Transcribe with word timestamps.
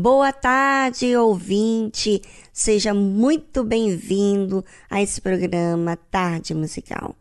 Boa 0.00 0.32
tarde, 0.32 1.16
ouvinte. 1.16 2.22
Seja 2.52 2.94
muito 2.94 3.64
bem-vindo 3.64 4.64
a 4.88 5.02
esse 5.02 5.20
programa 5.20 5.96
Tarde 5.96 6.54
Musical. 6.54 7.16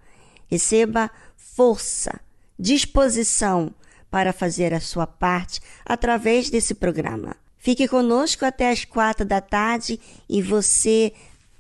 Receba 0.46 1.10
força, 1.36 2.20
disposição 2.60 3.74
para 4.12 4.32
fazer 4.32 4.76
a 4.76 4.80
sua 4.80 5.08
parte 5.08 5.60
através 5.84 6.52
desse 6.52 6.76
programa. 6.76 7.36
Fique 7.58 7.88
conosco 7.88 8.46
até 8.46 8.70
as 8.70 8.86
quatro 8.86 9.26
da 9.26 9.42
tarde 9.42 10.00
e 10.30 10.40
você 10.40 11.14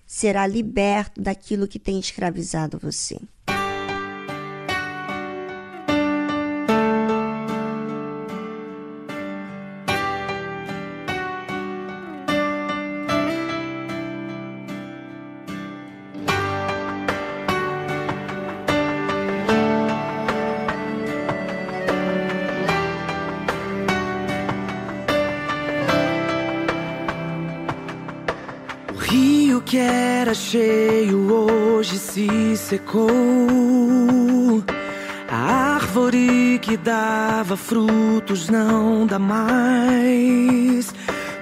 será 0.06 0.46
liberto 0.46 1.19
daquilo 1.19 1.68
que 1.68 1.80
tem 1.80 2.00
escravizado 2.00 2.78
você. 2.78 3.19
Cheio 30.49 31.29
hoje 31.29 31.97
se 31.97 32.55
secou. 32.55 33.09
A 35.29 35.75
árvore 35.75 36.57
que 36.59 36.77
dava 36.77 37.57
frutos 37.57 38.47
não 38.47 39.05
dá 39.05 39.19
mais. 39.19 40.94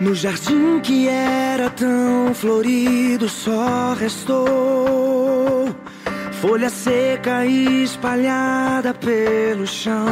No 0.02 0.16
jardim 0.16 0.80
que 0.82 1.08
era 1.08 1.70
tão 1.70 2.34
florido 2.34 3.30
só 3.30 3.94
restou 3.94 5.70
folha 6.42 6.70
seca 6.70 7.46
espalhada 7.46 8.94
pelo 8.94 9.68
chão. 9.68 10.06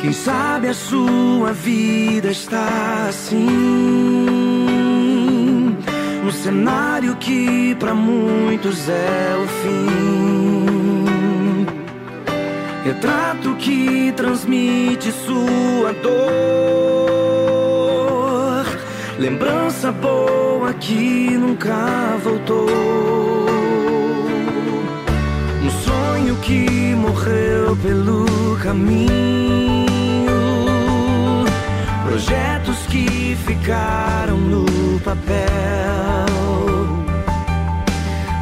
Quem 0.00 0.12
sabe 0.12 0.68
a 0.68 0.74
sua 0.74 1.52
vida 1.52 2.30
está 2.30 3.08
assim 3.08 4.45
um 6.26 6.32
cenário 6.32 7.14
que 7.16 7.74
para 7.76 7.94
muitos 7.94 8.88
é 8.88 9.36
o 9.40 9.46
fim. 9.62 10.66
Retrato 12.84 13.54
que 13.54 14.12
transmite 14.16 15.12
sua 15.12 15.92
dor. 16.02 16.16
Lembrança 19.18 19.92
boa 19.92 20.72
que 20.74 21.30
nunca 21.38 22.16
voltou. 22.24 22.66
Um 25.62 25.70
sonho 25.84 26.34
que 26.42 26.94
morreu 26.96 27.76
pelo 27.76 28.56
caminho. 28.62 29.85
Projetos 32.06 32.78
que 32.86 33.36
ficaram 33.44 34.36
no 34.38 34.64
papel. 35.00 35.26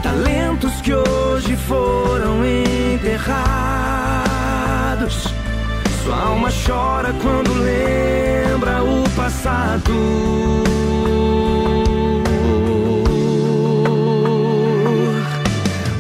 Talentos 0.03 0.83
que 0.83 0.93
hoje 0.93 1.57
foram 1.57 2.45
enterrados. 2.45 3.35
Sua 6.05 6.15
alma 6.15 6.51
chora 6.67 7.15
quando 7.23 7.55
lembra 7.55 8.85
o 8.85 9.03
passado. 9.17 9.93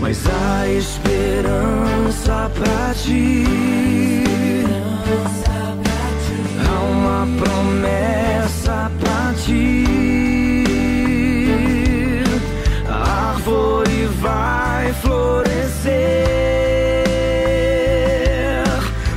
Mas 0.00 0.22
há 0.26 0.68
esperança 0.68 2.50
pra 2.54 2.92
ti. 2.94 3.44
Uma 7.14 7.26
promessa 7.36 8.90
pra 8.98 9.34
ti. 9.44 9.84
vai 14.24 14.92
florescer. 14.94 15.92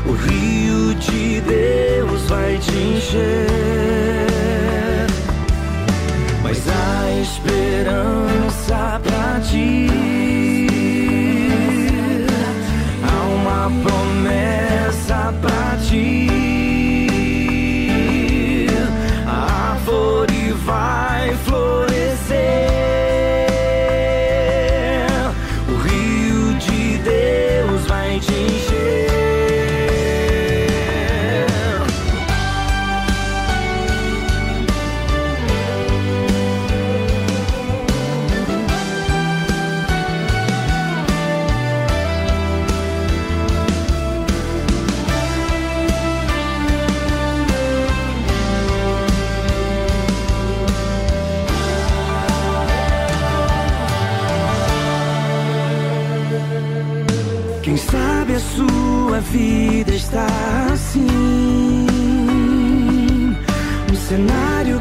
O 0.05 0.11
rio 0.11 0.93
de 0.95 1.41
Deus 1.41 2.21
vai 2.23 2.57
te 2.57 2.71
encher. 2.71 3.47
Mas 6.43 6.57
há 6.67 7.11
esperança 7.21 9.01
pra 9.03 9.39
ti. 9.41 9.87
Há 13.03 13.21
uma 13.35 13.71
promessa 13.81 15.33
pra 15.41 15.77
ti. 15.87 16.36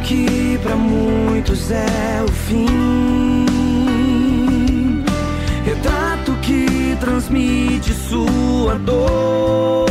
Que 0.06 0.58
para 0.62 0.76
muitos 0.76 1.70
é 1.70 2.22
o 2.22 2.28
fim. 2.32 3.44
Retrato 5.64 6.32
que 6.42 6.96
transmite 7.00 7.92
sua 7.92 8.78
dor. 8.78 9.86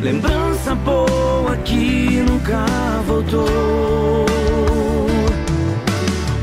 Lembrança 0.00 0.74
boa 0.76 1.56
que 1.64 2.22
nunca 2.28 2.64
voltou. 3.06 4.26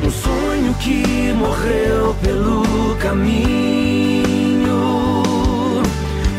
Um 0.04 0.12
sonho 0.12 0.74
que 0.82 1.32
morreu 1.34 2.14
pelo 2.22 2.96
caminho 3.00 4.04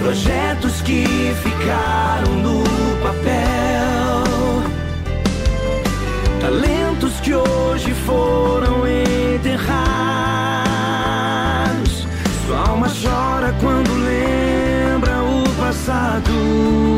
projetos 0.04 0.82
que 0.82 1.06
ficaram 1.42 2.32
no 2.34 2.62
papel, 3.02 3.53
foram 8.04 8.86
enterrados. 8.86 9.74
Sua 12.46 12.68
alma 12.68 12.88
chora 12.88 13.54
quando 13.60 13.92
lembra 14.04 15.22
o 15.22 15.42
passado. 15.60 16.93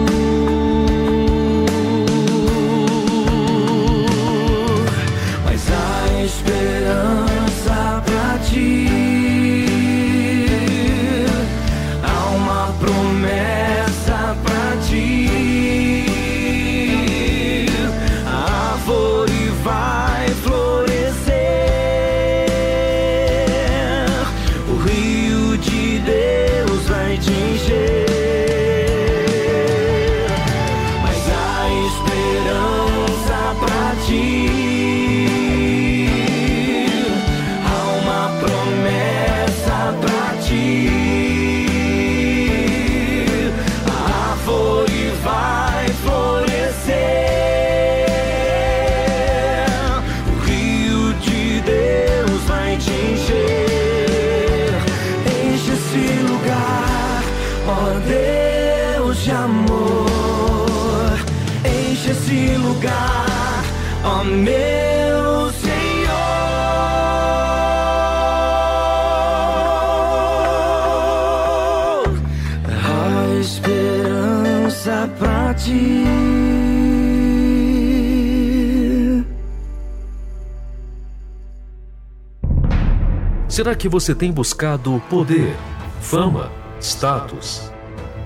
Será 83.56 83.74
que 83.74 83.88
você 83.88 84.14
tem 84.14 84.30
buscado 84.30 85.02
poder, 85.08 85.56
fama, 86.02 86.52
status, 86.78 87.72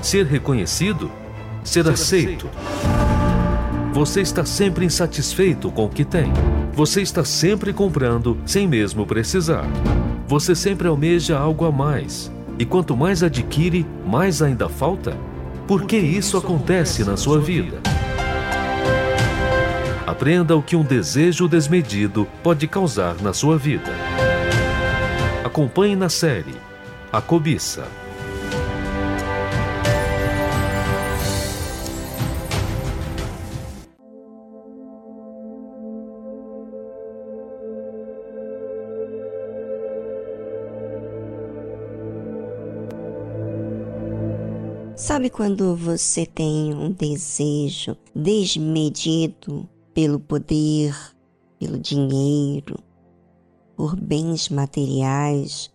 ser 0.02 0.26
reconhecido, 0.26 1.08
ser 1.62 1.88
aceito? 1.88 2.50
Você 3.92 4.22
está 4.22 4.44
sempre 4.44 4.84
insatisfeito 4.84 5.70
com 5.70 5.84
o 5.84 5.88
que 5.88 6.04
tem. 6.04 6.32
Você 6.72 7.00
está 7.00 7.24
sempre 7.24 7.72
comprando 7.72 8.38
sem 8.44 8.66
mesmo 8.66 9.06
precisar. 9.06 9.64
Você 10.26 10.52
sempre 10.52 10.88
almeja 10.88 11.38
algo 11.38 11.64
a 11.64 11.70
mais. 11.70 12.28
E 12.58 12.64
quanto 12.64 12.96
mais 12.96 13.22
adquire, 13.22 13.86
mais 14.04 14.42
ainda 14.42 14.68
falta? 14.68 15.16
Por 15.64 15.84
que 15.84 15.96
isso 15.96 16.36
acontece 16.36 17.04
na 17.04 17.16
sua 17.16 17.38
vida? 17.38 17.78
Aprenda 20.04 20.56
o 20.56 20.62
que 20.62 20.74
um 20.74 20.82
desejo 20.82 21.46
desmedido 21.46 22.26
pode 22.42 22.66
causar 22.66 23.14
na 23.22 23.32
sua 23.32 23.56
vida. 23.56 23.92
Acompanhe 25.60 25.94
na 25.94 26.08
série 26.08 26.54
A 27.12 27.20
Cobiça. 27.20 27.86
Sabe 44.96 45.28
quando 45.28 45.76
você 45.76 46.24
tem 46.24 46.72
um 46.72 46.90
desejo 46.90 47.94
desmedido 48.16 49.68
pelo 49.92 50.18
poder, 50.18 50.96
pelo 51.58 51.78
dinheiro, 51.78 52.78
por 53.80 53.96
bens 53.96 54.50
materiais? 54.50 55.70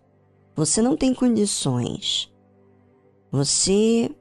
Você 0.54 0.80
não 0.80 0.96
tem 0.96 1.12
condições. 1.12 2.32
Você 3.32 4.14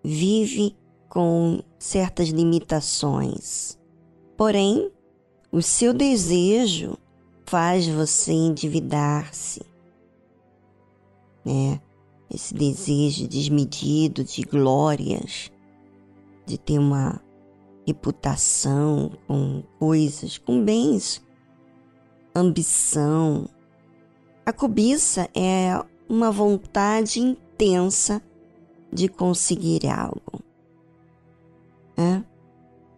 vive 0.00 0.76
com 1.08 1.60
certas 1.76 2.28
limitações. 2.28 3.76
Porém, 4.36 4.92
o 5.50 5.60
seu 5.60 5.92
desejo 5.92 6.96
faz 7.44 7.88
você 7.88 8.30
endividar-se, 8.30 9.62
né? 11.44 11.80
esse 12.32 12.54
desejo 12.54 13.26
desmedido 13.26 14.22
de 14.22 14.42
glórias, 14.42 15.50
de 16.46 16.56
ter 16.56 16.78
uma 16.78 17.20
reputação 17.84 19.10
com 19.26 19.64
coisas, 19.80 20.38
com 20.38 20.64
bens, 20.64 21.20
ambição. 22.34 23.48
A 24.44 24.52
cobiça 24.52 25.28
é 25.34 25.72
uma 26.08 26.30
vontade 26.30 27.20
intensa 27.20 28.22
de 28.92 29.08
conseguir 29.08 29.86
algo. 29.86 30.42
É? 31.96 32.22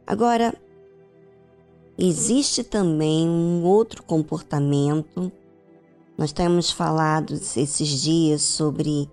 Agora, 0.07 0.55
existe 1.99 2.65
também 2.65 3.29
um 3.29 3.63
outro 3.65 4.03
comportamento. 4.03 5.31
Nós 6.17 6.33
temos 6.33 6.71
falado 6.71 7.35
esses 7.35 7.89
dias 7.89 8.43
sobre 8.43 9.11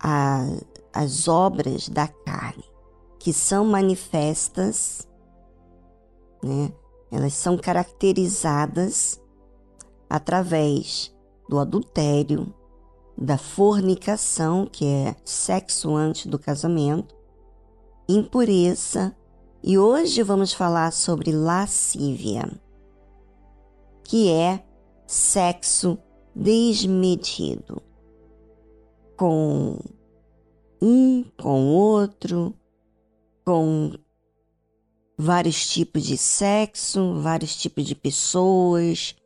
a, 0.00 0.46
as 0.92 1.28
obras 1.28 1.88
da 1.88 2.08
carne, 2.08 2.64
que 3.18 3.32
são 3.32 3.64
manifestas, 3.64 5.06
né? 6.42 6.72
Elas 7.10 7.34
são 7.34 7.56
caracterizadas 7.56 9.20
através 10.08 11.14
do 11.48 11.58
adultério, 11.58 12.54
da 13.16 13.36
fornicação, 13.36 14.66
que 14.66 14.86
é 14.86 15.16
sexo 15.24 15.94
antes 15.94 16.26
do 16.26 16.38
casamento, 16.38 17.16
impureza, 18.08 19.14
e 19.62 19.76
hoje 19.76 20.22
vamos 20.22 20.52
falar 20.52 20.92
sobre 20.92 21.32
lascívia, 21.32 22.48
que 24.04 24.30
é 24.30 24.64
sexo 25.06 25.98
desmedido 26.34 27.82
com 29.16 29.76
um, 30.80 31.24
com 31.36 31.66
outro, 31.66 32.54
com 33.44 33.92
vários 35.18 35.68
tipos 35.68 36.04
de 36.04 36.16
sexo, 36.16 37.20
vários 37.20 37.56
tipos 37.56 37.84
de 37.84 37.94
pessoas, 37.94 39.16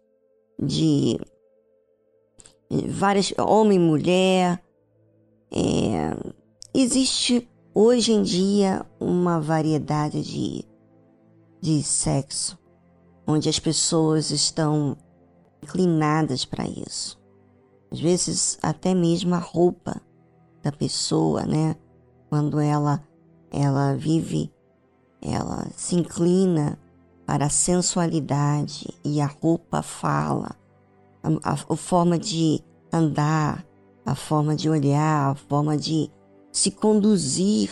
de 0.58 1.20
várias 2.88 3.32
homem 3.38 3.78
e 3.78 3.80
mulher. 3.80 4.62
É, 5.52 6.16
existe 6.74 7.46
hoje 7.74 8.12
em 8.12 8.22
dia 8.22 8.86
uma 8.98 9.38
variedade 9.38 10.22
de, 10.22 10.64
de 11.60 11.82
sexo, 11.82 12.58
onde 13.26 13.48
as 13.48 13.58
pessoas 13.58 14.30
estão 14.30 14.96
inclinadas 15.62 16.44
para 16.44 16.66
isso 16.66 17.22
às 17.92 18.00
vezes 18.00 18.58
até 18.62 18.94
mesmo 18.94 19.34
a 19.34 19.38
roupa 19.38 20.00
da 20.62 20.72
pessoa, 20.72 21.44
né? 21.44 21.76
Quando 22.30 22.58
ela 22.58 23.06
ela 23.50 23.94
vive, 23.94 24.50
ela 25.22 25.68
se 25.76 25.94
inclina 25.94 26.78
para 27.24 27.46
a 27.46 27.50
sensualidade 27.50 28.88
e 29.04 29.20
a 29.20 29.26
roupa 29.26 29.80
fala, 29.80 30.56
a, 31.22 31.28
a, 31.50 31.52
a 31.52 31.76
forma 31.76 32.18
de 32.18 32.60
andar, 32.92 33.64
a 34.04 34.14
forma 34.14 34.56
de 34.56 34.68
olhar, 34.68 35.30
a 35.30 35.34
forma 35.34 35.76
de 35.76 36.10
se 36.50 36.70
conduzir. 36.70 37.70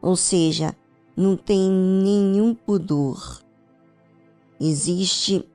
Ou 0.00 0.16
seja, 0.16 0.74
não 1.16 1.36
tem 1.36 1.70
nenhum 1.70 2.54
pudor. 2.54 3.40
Existe 4.58 5.46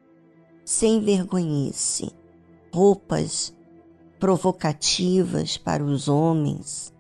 sem 0.63 1.01
vergonhice 1.01 2.12
roupas 2.74 3.53
provocativas 4.20 5.58
para 5.58 5.84
os 5.84 6.08
homens, 6.08 6.94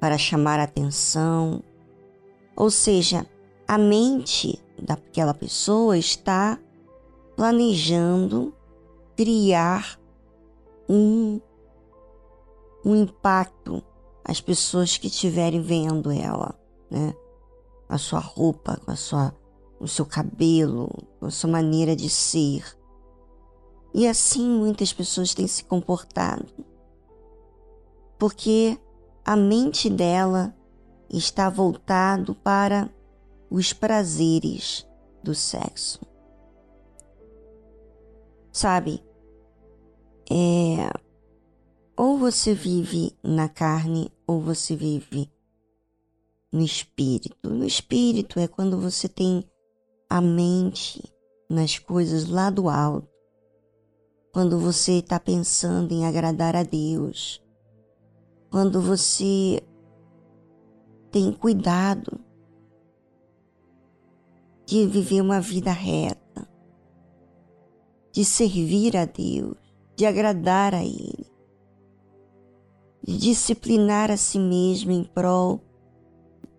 para 0.00 0.16
chamar 0.16 0.60
atenção. 0.60 1.62
Ou 2.56 2.70
seja, 2.70 3.26
a 3.66 3.78
mente 3.78 4.62
daquela 4.80 5.34
pessoa 5.34 5.96
está 5.96 6.58
planejando 7.36 8.54
criar 9.16 9.98
um, 10.88 11.40
um 12.84 12.94
impacto 12.94 13.82
às 14.24 14.40
pessoas 14.40 14.96
que 14.96 15.08
estiverem 15.08 15.60
vendo 15.60 16.10
ela, 16.10 16.54
né? 16.90 17.14
A 17.88 17.98
sua 17.98 18.18
roupa, 18.18 18.80
com 18.84 18.90
a 18.90 18.96
sua, 18.96 19.34
o 19.78 19.86
seu 19.86 20.06
cabelo, 20.06 20.88
com 21.20 21.26
a 21.26 21.30
sua 21.30 21.50
maneira 21.50 21.94
de 21.94 22.08
ser. 22.08 22.64
E 23.92 24.08
assim 24.08 24.48
muitas 24.48 24.92
pessoas 24.92 25.34
têm 25.34 25.46
se 25.46 25.64
comportado. 25.64 26.46
Porque 28.18 28.78
a 29.24 29.36
mente 29.36 29.90
dela 29.90 30.54
está 31.10 31.48
voltado 31.48 32.34
para 32.34 32.90
os 33.50 33.72
prazeres 33.72 34.86
do 35.22 35.34
sexo. 35.34 36.00
Sabe, 38.52 39.02
é 40.30 40.90
ou 41.96 42.18
você 42.18 42.54
vive 42.54 43.16
na 43.22 43.48
carne 43.48 44.12
ou 44.26 44.40
você 44.40 44.74
vive 44.74 45.30
no 46.52 46.62
espírito. 46.62 47.48
No 47.48 47.64
espírito 47.64 48.40
é 48.40 48.48
quando 48.48 48.80
você 48.80 49.08
tem 49.08 49.44
a 50.10 50.20
mente 50.20 51.02
nas 51.48 51.78
coisas 51.78 52.28
lá 52.28 52.50
do 52.50 52.68
alto 52.68 53.14
quando 54.34 54.58
você 54.58 54.94
está 54.94 55.20
pensando 55.20 55.92
em 55.92 56.04
agradar 56.04 56.56
a 56.56 56.64
Deus, 56.64 57.40
quando 58.50 58.82
você 58.82 59.62
tem 61.14 61.30
cuidado 61.30 62.18
de 64.66 64.84
viver 64.84 65.20
uma 65.20 65.40
vida 65.40 65.70
reta, 65.70 66.48
de 68.10 68.24
servir 68.24 68.96
a 68.96 69.04
Deus, 69.04 69.56
de 69.94 70.06
agradar 70.06 70.74
a 70.74 70.82
Ele, 70.82 71.24
de 73.00 73.16
disciplinar 73.16 74.10
a 74.10 74.16
si 74.16 74.40
mesmo 74.40 74.90
em 74.90 75.04
prol 75.04 75.60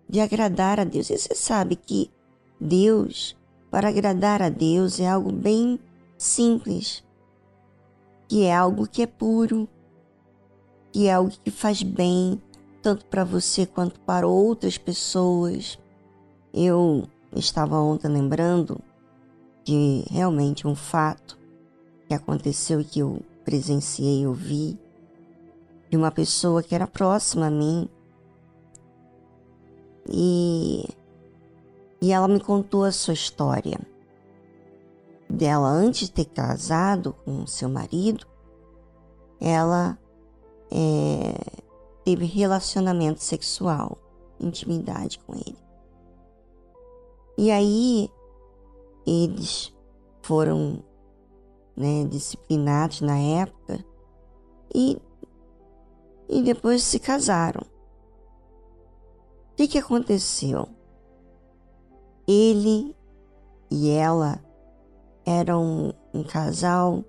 de 0.08 0.20
agradar 0.20 0.80
a 0.80 0.84
Deus. 0.84 1.10
E 1.10 1.18
você 1.18 1.34
sabe 1.34 1.76
que 1.76 2.10
Deus, 2.58 3.36
para 3.70 3.90
agradar 3.90 4.40
a 4.40 4.48
Deus, 4.48 4.98
é 4.98 5.06
algo 5.06 5.32
bem 5.32 5.78
simples, 6.16 7.04
que 8.26 8.44
é 8.44 8.56
algo 8.56 8.88
que 8.88 9.02
é 9.02 9.06
puro, 9.06 9.68
que 10.90 11.08
é 11.08 11.12
algo 11.12 11.30
que 11.44 11.50
faz 11.50 11.82
bem, 11.82 12.40
tanto 12.86 13.04
para 13.06 13.24
você 13.24 13.66
quanto 13.66 13.98
para 13.98 14.28
outras 14.28 14.78
pessoas. 14.78 15.76
Eu 16.54 17.08
estava 17.34 17.80
ontem 17.80 18.06
lembrando 18.06 18.80
de 19.64 20.04
realmente 20.08 20.68
um 20.68 20.76
fato 20.76 21.36
que 22.06 22.14
aconteceu 22.14 22.80
e 22.80 22.84
que 22.84 23.00
eu 23.00 23.20
presenciei, 23.44 24.24
eu 24.24 24.32
vi, 24.32 24.78
de 25.90 25.96
uma 25.96 26.12
pessoa 26.12 26.62
que 26.62 26.76
era 26.76 26.86
próxima 26.86 27.48
a 27.48 27.50
mim. 27.50 27.88
E, 30.08 30.88
e 32.00 32.12
ela 32.12 32.28
me 32.28 32.38
contou 32.38 32.84
a 32.84 32.92
sua 32.92 33.14
história. 33.14 33.80
Dela, 35.28 35.68
antes 35.70 36.02
de 36.02 36.12
ter 36.12 36.26
casado 36.26 37.16
com 37.24 37.48
seu 37.48 37.68
marido, 37.68 38.24
ela 39.40 39.98
é, 40.70 41.65
teve 42.06 42.24
relacionamento 42.24 43.20
sexual, 43.20 43.98
intimidade 44.38 45.18
com 45.18 45.34
ele. 45.34 45.58
E 47.36 47.50
aí 47.50 48.08
eles 49.04 49.74
foram 50.22 50.84
né, 51.76 52.04
disciplinados 52.04 53.00
na 53.00 53.18
época 53.18 53.84
e, 54.72 54.96
e 56.28 56.42
depois 56.42 56.84
se 56.84 57.00
casaram. 57.00 57.62
O 59.50 59.56
que, 59.56 59.66
que 59.66 59.78
aconteceu? 59.78 60.68
Ele 62.28 62.94
e 63.68 63.90
ela 63.90 64.40
eram 65.24 65.92
um 66.14 66.22
casal 66.22 67.04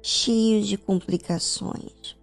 cheio 0.00 0.62
de 0.62 0.78
complicações. 0.78 2.15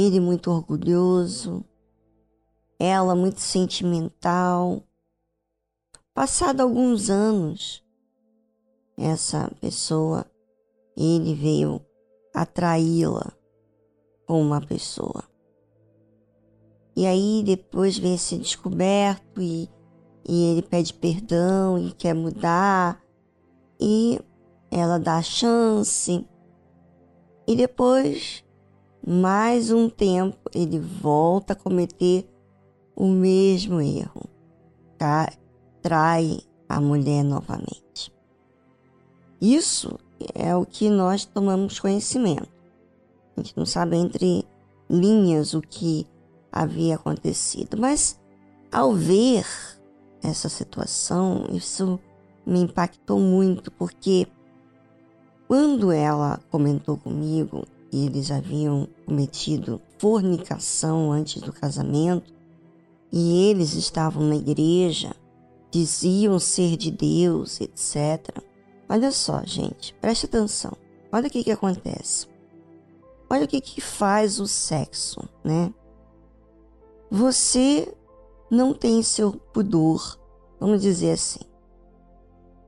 Ele 0.00 0.20
muito 0.20 0.48
orgulhoso, 0.52 1.64
ela 2.78 3.16
muito 3.16 3.40
sentimental. 3.40 4.80
Passado 6.14 6.60
alguns 6.60 7.10
anos, 7.10 7.84
essa 8.96 9.50
pessoa, 9.60 10.24
ele 10.96 11.34
veio 11.34 11.84
atraí-la 12.32 13.32
com 14.24 14.40
uma 14.40 14.60
pessoa. 14.60 15.24
E 16.94 17.04
aí 17.04 17.42
depois 17.44 17.98
vem 17.98 18.16
ser 18.16 18.38
descoberto 18.38 19.42
e, 19.42 19.68
e 20.24 20.44
ele 20.52 20.62
pede 20.62 20.94
perdão 20.94 21.76
e 21.76 21.90
quer 21.90 22.14
mudar 22.14 23.02
e 23.80 24.20
ela 24.70 24.96
dá 24.96 25.16
a 25.16 25.22
chance. 25.22 26.24
E 27.48 27.56
depois, 27.56 28.44
mais 29.06 29.70
um 29.70 29.88
tempo, 29.88 30.38
ele 30.54 30.78
volta 30.78 31.52
a 31.52 31.56
cometer 31.56 32.28
o 32.94 33.06
mesmo 33.06 33.80
erro. 33.80 34.28
Trai 35.80 36.40
a 36.68 36.80
mulher 36.80 37.22
novamente. 37.22 38.12
Isso 39.40 39.98
é 40.34 40.54
o 40.54 40.66
que 40.66 40.90
nós 40.90 41.24
tomamos 41.24 41.78
conhecimento. 41.78 42.48
A 43.36 43.40
gente 43.40 43.56
não 43.56 43.64
sabe 43.64 43.96
entre 43.96 44.44
linhas 44.90 45.54
o 45.54 45.60
que 45.60 46.06
havia 46.50 46.96
acontecido, 46.96 47.76
mas 47.78 48.18
ao 48.72 48.92
ver 48.92 49.46
essa 50.22 50.48
situação, 50.48 51.46
isso 51.52 52.00
me 52.44 52.60
impactou 52.60 53.20
muito, 53.20 53.70
porque 53.70 54.26
quando 55.46 55.92
ela 55.92 56.40
comentou 56.50 56.96
comigo 56.96 57.64
eles 57.92 58.30
haviam 58.30 58.88
cometido 59.06 59.80
fornicação 59.98 61.10
antes 61.10 61.42
do 61.42 61.52
casamento 61.52 62.32
e 63.10 63.48
eles 63.48 63.74
estavam 63.74 64.22
na 64.22 64.36
igreja, 64.36 65.14
diziam 65.70 66.38
ser 66.38 66.76
de 66.76 66.90
Deus, 66.90 67.60
etc. 67.60 68.42
Olha 68.88 69.10
só, 69.10 69.42
gente, 69.44 69.94
preste 69.94 70.26
atenção. 70.26 70.72
Olha 71.10 71.28
o 71.28 71.30
que, 71.30 71.44
que 71.44 71.50
acontece. 71.50 72.26
Olha 73.30 73.44
o 73.44 73.48
que, 73.48 73.60
que 73.60 73.80
faz 73.80 74.40
o 74.40 74.46
sexo, 74.46 75.20
né? 75.44 75.72
Você 77.10 77.94
não 78.50 78.74
tem 78.74 79.02
seu 79.02 79.32
pudor, 79.32 80.18
vamos 80.60 80.80
dizer 80.82 81.12
assim. 81.12 81.40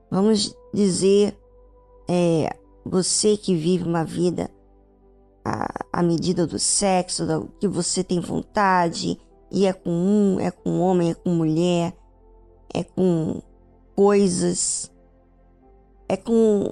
Vamos 0.09 0.55
dizer, 0.73 1.37
é, 2.07 2.55
você 2.85 3.37
que 3.37 3.55
vive 3.55 3.83
uma 3.83 4.03
vida 4.03 4.49
à, 5.43 5.67
à 5.91 6.03
medida 6.03 6.45
do 6.45 6.59
sexo, 6.59 7.25
do 7.25 7.49
que 7.59 7.67
você 7.67 8.03
tem 8.03 8.19
vontade, 8.19 9.19
e 9.51 9.65
é 9.65 9.73
com 9.73 9.89
um, 9.89 10.39
é 10.39 10.51
com 10.51 10.79
homem, 10.79 11.11
é 11.11 11.13
com 11.13 11.29
mulher, 11.29 11.93
é 12.73 12.83
com 12.83 13.41
coisas 13.95 14.91
é 16.11 16.17
com 16.17 16.71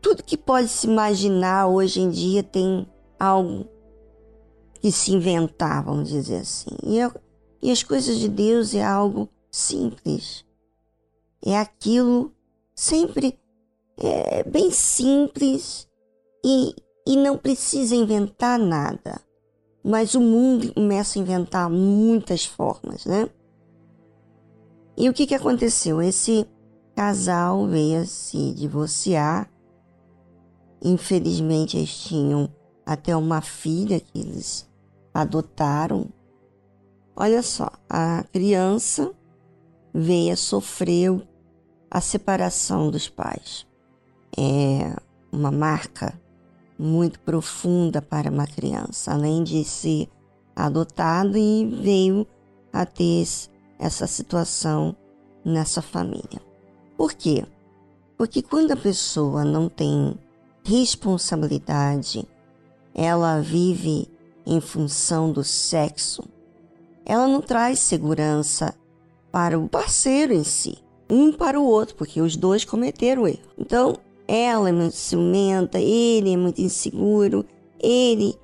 tudo 0.00 0.24
que 0.24 0.36
pode 0.36 0.66
se 0.66 0.88
imaginar 0.88 1.68
hoje 1.68 2.00
em 2.00 2.10
dia 2.10 2.42
tem 2.42 2.84
algo 3.18 3.68
que 4.80 4.90
se 4.90 5.12
inventar, 5.12 5.84
vamos 5.84 6.08
dizer 6.08 6.38
assim. 6.38 6.70
E, 6.82 6.98
é, 6.98 7.08
e 7.62 7.70
as 7.70 7.84
coisas 7.84 8.18
de 8.18 8.28
Deus 8.28 8.74
é 8.74 8.82
algo 8.82 9.28
simples. 9.52 10.44
É 11.40 11.56
aquilo 11.56 12.34
sempre 12.74 13.38
é, 13.96 14.42
bem 14.42 14.72
simples 14.72 15.86
e, 16.44 16.74
e 17.06 17.16
não 17.16 17.36
precisa 17.36 17.94
inventar 17.94 18.58
nada. 18.58 19.20
Mas 19.84 20.14
o 20.14 20.20
mundo 20.20 20.72
começa 20.74 21.18
a 21.18 21.22
inventar 21.22 21.68
muitas 21.68 22.44
formas, 22.44 23.04
né? 23.04 23.28
E 24.96 25.08
o 25.08 25.12
que, 25.12 25.26
que 25.26 25.34
aconteceu? 25.34 26.00
Esse 26.00 26.46
casal 26.94 27.66
veio 27.66 28.06
se 28.06 28.52
divorciar. 28.52 29.50
Infelizmente, 30.80 31.76
eles 31.76 31.96
tinham 31.96 32.48
até 32.84 33.16
uma 33.16 33.40
filha 33.40 33.98
que 33.98 34.20
eles 34.20 34.68
adotaram. 35.12 36.06
Olha 37.16 37.42
só, 37.42 37.70
a 37.88 38.24
criança 38.32 39.12
veio 39.92 40.36
sofreu 40.36 41.22
a 41.90 42.00
separação 42.00 42.90
dos 42.90 43.08
pais. 43.08 43.66
É 44.36 44.94
uma 45.30 45.50
marca 45.50 46.18
muito 46.82 47.20
profunda 47.20 48.02
para 48.02 48.30
uma 48.30 48.46
criança, 48.46 49.12
além 49.12 49.44
de 49.44 49.64
ser 49.64 50.08
adotado 50.54 51.38
e 51.38 51.64
veio 51.64 52.26
a 52.72 52.84
ter 52.84 53.24
essa 53.78 54.06
situação 54.06 54.96
nessa 55.44 55.80
família. 55.80 56.40
Por 56.96 57.12
quê? 57.12 57.44
Porque 58.16 58.42
quando 58.42 58.72
a 58.72 58.76
pessoa 58.76 59.44
não 59.44 59.68
tem 59.68 60.18
responsabilidade, 60.64 62.26
ela 62.94 63.40
vive 63.40 64.08
em 64.44 64.60
função 64.60 65.32
do 65.32 65.42
sexo, 65.44 66.22
ela 67.04 67.26
não 67.26 67.40
traz 67.40 67.78
segurança 67.78 68.74
para 69.30 69.58
o 69.58 69.68
parceiro 69.68 70.32
em 70.32 70.44
si, 70.44 70.78
um 71.08 71.32
para 71.32 71.60
o 71.60 71.64
outro, 71.64 71.94
porque 71.96 72.20
os 72.20 72.36
dois 72.36 72.64
cometeram 72.64 73.26
erro. 73.26 73.40
Então, 73.58 73.96
ela 74.34 74.70
é 74.70 74.72
muito 74.72 74.96
ciumenta, 74.96 75.78
ele 75.78 76.32
é 76.32 76.36
muito 76.38 76.62
inseguro, 76.62 77.44
ele 77.78 78.34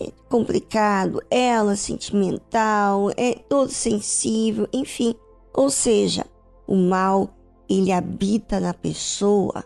é 0.00 0.10
complicado, 0.30 1.20
ela 1.30 1.76
sentimental, 1.76 3.10
é 3.14 3.34
todo 3.34 3.70
sensível, 3.70 4.66
enfim. 4.72 5.14
Ou 5.52 5.68
seja, 5.68 6.24
o 6.66 6.74
mal 6.74 7.28
ele 7.68 7.92
habita 7.92 8.58
na 8.58 8.72
pessoa 8.72 9.62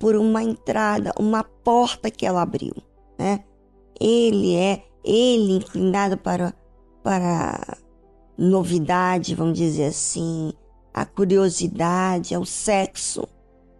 por 0.00 0.16
uma 0.16 0.42
entrada, 0.42 1.12
uma 1.16 1.44
porta 1.44 2.10
que 2.10 2.26
ela 2.26 2.42
abriu, 2.42 2.74
né? 3.16 3.44
Ele 4.00 4.56
é 4.56 4.82
ele 5.04 5.52
inclinado 5.52 6.18
para 6.18 6.52
para 7.04 7.76
novidade, 8.36 9.34
vamos 9.34 9.56
dizer 9.56 9.86
assim, 9.86 10.52
a 10.92 11.04
curiosidade, 11.04 12.34
ao 12.34 12.44
sexo, 12.44 13.28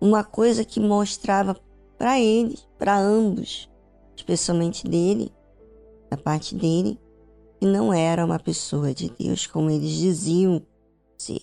uma 0.04 0.22
coisa 0.22 0.66
que 0.66 0.78
mostrava 0.78 1.56
para 1.96 2.20
ele, 2.20 2.58
para 2.78 2.98
ambos, 2.98 3.70
especialmente 4.14 4.86
dele, 4.86 5.32
da 6.10 6.16
parte 6.18 6.54
dele, 6.54 7.00
que 7.58 7.66
não 7.66 7.90
era 7.90 8.22
uma 8.22 8.38
pessoa 8.38 8.92
de 8.92 9.08
Deus 9.08 9.46
como 9.46 9.70
eles 9.70 9.92
diziam 9.92 10.60
ser, 11.16 11.40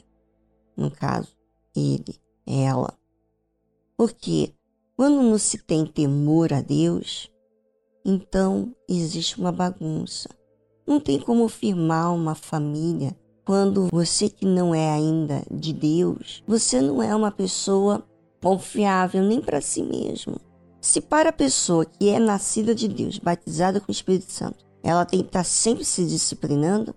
no 0.77 0.91
caso 0.91 1.29
ele, 1.75 2.21
ela. 2.45 2.93
Porque 3.97 4.53
quando 4.95 5.23
não 5.23 5.39
se 5.39 5.57
tem 5.57 5.83
temor 5.83 6.53
a 6.53 6.61
Deus, 6.61 7.31
então 8.05 8.75
existe 8.87 9.39
uma 9.39 9.51
bagunça. 9.51 10.29
Não 10.85 10.99
tem 10.99 11.19
como 11.19 11.47
firmar 11.49 12.13
uma 12.13 12.35
família 12.35 13.17
quando 13.43 13.87
você 13.91 14.29
que 14.29 14.45
não 14.45 14.75
é 14.75 14.91
ainda 14.91 15.43
de 15.49 15.73
Deus, 15.73 16.43
você 16.45 16.79
não 16.79 17.01
é 17.01 17.15
uma 17.15 17.31
pessoa 17.31 18.05
confiável 18.41 19.23
nem 19.23 19.39
para 19.39 19.61
si 19.61 19.83
mesmo. 19.83 20.35
Se 20.81 20.99
para 20.99 21.29
a 21.29 21.33
pessoa 21.33 21.85
que 21.85 22.09
é 22.09 22.19
nascida 22.19 22.73
de 22.73 22.87
Deus, 22.87 23.19
batizada 23.19 23.79
com 23.79 23.89
o 23.89 23.91
Espírito 23.91 24.31
Santo, 24.31 24.65
ela 24.83 25.05
tem 25.05 25.21
que 25.21 25.27
estar 25.27 25.43
sempre 25.43 25.85
se 25.85 26.05
disciplinando, 26.05 26.95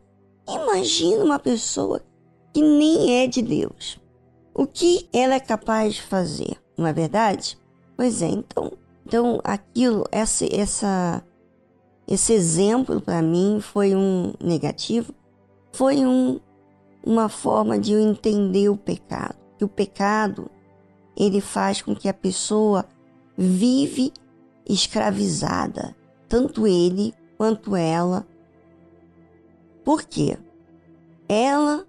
imagina 0.48 1.22
uma 1.22 1.38
pessoa 1.38 2.00
que 2.52 2.62
nem 2.62 3.22
é 3.22 3.26
de 3.26 3.42
Deus. 3.42 4.00
O 4.54 4.66
que 4.66 5.08
ela 5.12 5.34
é 5.34 5.40
capaz 5.40 5.94
de 5.94 6.02
fazer, 6.02 6.56
não 6.78 6.86
é 6.86 6.92
verdade? 6.92 7.58
Pois 7.96 8.22
é, 8.22 8.28
então, 8.28 8.72
então 9.04 9.40
aquilo, 9.44 10.04
essa, 10.10 10.46
essa, 10.50 11.22
esse 12.08 12.32
exemplo 12.32 13.00
para 13.00 13.20
mim 13.20 13.58
foi 13.60 13.94
um 13.94 14.32
negativo, 14.42 15.12
foi 15.72 16.06
um, 16.06 16.40
uma 17.04 17.28
forma 17.28 17.78
de 17.78 17.92
eu 17.92 18.00
entender 18.00 18.70
o 18.70 18.76
pecado. 18.76 19.36
Que 19.58 19.64
o 19.64 19.68
pecado 19.68 20.50
ele 21.16 21.40
faz 21.40 21.80
com 21.82 21.94
que 21.94 22.08
a 22.08 22.14
pessoa 22.14 22.86
vive 23.36 24.12
escravizada, 24.68 25.94
tanto 26.28 26.66
ele 26.66 27.14
quanto 27.36 27.76
ela. 27.76 28.26
Por 29.84 30.02
quê? 30.02 30.38
Ela 31.28 31.86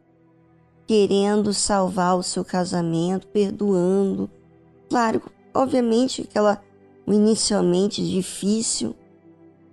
querendo 0.88 1.54
salvar 1.54 2.18
o 2.18 2.24
seu 2.24 2.46
casamento, 2.46 3.28
perdoando. 3.28 4.30
Claro, 4.90 5.22
obviamente 5.54 6.24
que 6.24 6.38
ela 6.38 6.62
inicialmente 7.08 8.06
difícil 8.06 8.96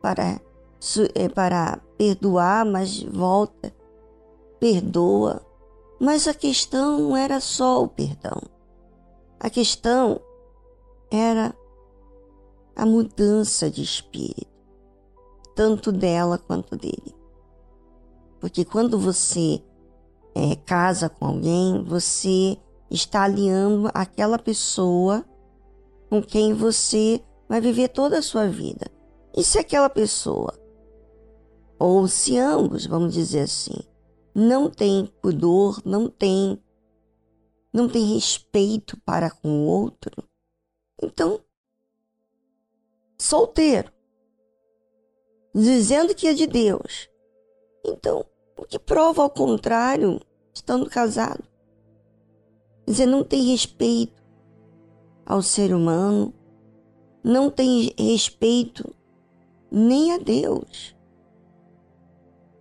para 0.01 0.41
é, 1.15 1.29
para 1.29 1.79
perdoar, 1.97 2.65
mas 2.67 3.03
volta, 3.03 3.73
perdoa. 4.59 5.41
Mas 6.01 6.27
a 6.27 6.35
questão 6.35 6.99
não 6.99 7.17
era 7.17 7.39
só 7.39 7.85
o 7.85 7.89
perdão. 7.89 8.43
A 9.43 9.51
questão 9.51 10.21
era 11.11 11.53
a 12.77 12.87
mudança 12.87 13.69
de 13.69 13.83
espírito, 13.83 14.47
tanto 15.57 15.91
dela 15.91 16.39
quanto 16.39 16.77
dele. 16.77 17.13
Porque 18.39 18.65
quando 18.65 19.01
você 19.01 19.61
é, 20.33 20.55
casa 20.55 21.09
com 21.09 21.27
alguém, 21.27 21.83
você 21.83 22.57
está 22.89 23.25
aliando 23.25 23.91
aquela 23.93 24.39
pessoa 24.39 25.25
com 26.09 26.23
quem 26.23 26.55
você 26.55 27.21
vai 27.49 27.61
viver 27.61 27.89
toda 27.89 28.19
a 28.21 28.23
sua 28.23 28.47
vida. 28.47 28.87
E 29.37 29.43
se 29.43 29.59
aquela 29.59 29.91
pessoa, 29.91 30.57
ou 31.81 32.07
se 32.07 32.39
ambos, 32.39 32.87
vamos 32.87 33.13
dizer 33.13 33.41
assim, 33.41 33.81
não 34.33 34.71
tem 34.71 35.13
pudor, 35.21 35.83
não 35.85 36.09
tem 36.09 36.63
não 37.73 37.89
tem 37.89 38.15
respeito 38.15 39.01
para 39.01 39.31
com 39.31 39.49
o 39.49 39.67
outro, 39.67 40.29
então 41.03 41.41
solteiro, 43.19 43.91
dizendo 45.55 46.15
que 46.15 46.27
é 46.27 46.35
de 46.35 46.47
Deus. 46.47 47.09
Então, 47.85 48.25
o 48.57 48.65
que 48.65 48.79
prova 48.79 49.23
ao 49.23 49.31
contrário, 49.31 50.21
estando 50.55 50.89
casado. 50.89 51.43
Dizer, 52.87 53.07
não 53.07 53.25
tem 53.25 53.51
respeito 53.51 54.23
ao 55.25 55.41
ser 55.41 55.73
humano, 55.73 56.35
não 57.23 57.51
tem 57.51 57.93
respeito 57.99 58.95
nem 59.71 60.13
a 60.13 60.19
Deus. 60.19 60.95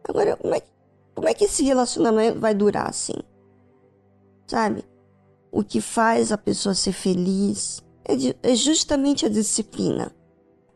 Agora, 0.07 0.37
como 0.37 0.53
é, 0.53 0.61
como 1.15 1.27
é 1.27 1.33
que 1.33 1.45
esse 1.45 1.63
relacionamento 1.63 2.39
vai 2.39 2.53
durar 2.53 2.89
assim? 2.89 3.15
Sabe? 4.47 4.83
O 5.51 5.63
que 5.63 5.81
faz 5.81 6.31
a 6.31 6.37
pessoa 6.37 6.73
ser 6.73 6.93
feliz 6.93 7.83
é, 8.05 8.13
é 8.51 8.55
justamente 8.55 9.25
a 9.25 9.29
disciplina. 9.29 10.11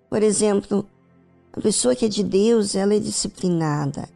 Por 0.09 0.21
exemplo, 0.21 0.85
a 1.53 1.61
pessoa 1.61 1.95
que 1.95 2.05
é 2.05 2.09
de 2.09 2.23
Deus, 2.23 2.75
ela 2.75 2.93
é 2.93 2.99
disciplinada. 2.99 4.09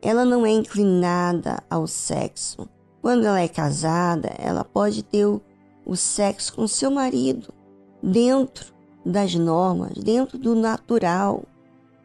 Ela 0.00 0.24
não 0.24 0.46
é 0.46 0.50
inclinada 0.50 1.62
ao 1.68 1.86
sexo. 1.86 2.68
Quando 3.02 3.24
ela 3.24 3.40
é 3.40 3.48
casada, 3.48 4.28
ela 4.38 4.64
pode 4.64 5.02
ter 5.02 5.26
o, 5.26 5.40
o 5.84 5.96
sexo 5.96 6.54
com 6.54 6.68
seu 6.68 6.90
marido 6.90 7.52
dentro 8.02 8.72
das 9.04 9.34
normas, 9.34 9.94
dentro 9.94 10.38
do 10.38 10.54
natural, 10.54 11.44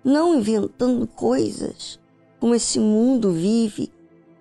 não 0.03 0.35
inventando 0.35 1.05
coisas 1.07 1.99
como 2.39 2.55
esse 2.55 2.79
mundo 2.79 3.31
vive, 3.31 3.91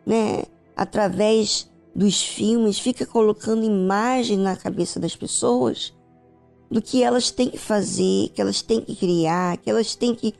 né? 0.06 0.44
Através 0.74 1.69
dos 1.94 2.22
filmes, 2.22 2.78
fica 2.78 3.04
colocando 3.04 3.64
imagem 3.64 4.38
na 4.38 4.56
cabeça 4.56 5.00
das 5.00 5.16
pessoas 5.16 5.92
do 6.70 6.80
que 6.80 7.02
elas 7.02 7.30
têm 7.30 7.50
que 7.50 7.58
fazer, 7.58 8.28
que 8.28 8.40
elas 8.40 8.62
têm 8.62 8.80
que 8.80 8.94
criar, 8.94 9.56
que 9.56 9.68
elas 9.68 9.94
têm 9.94 10.14
que. 10.14 10.34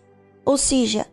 Ou 0.44 0.56
seja, 0.56 1.06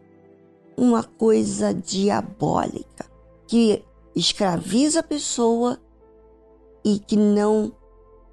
uma 0.78 1.04
coisa 1.04 1.74
diabólica 1.74 3.06
que 3.48 3.84
escraviza 4.16 5.00
a 5.00 5.04
pessoa 5.04 5.80
e 6.86 7.00
que 7.00 7.18
não 7.18 7.72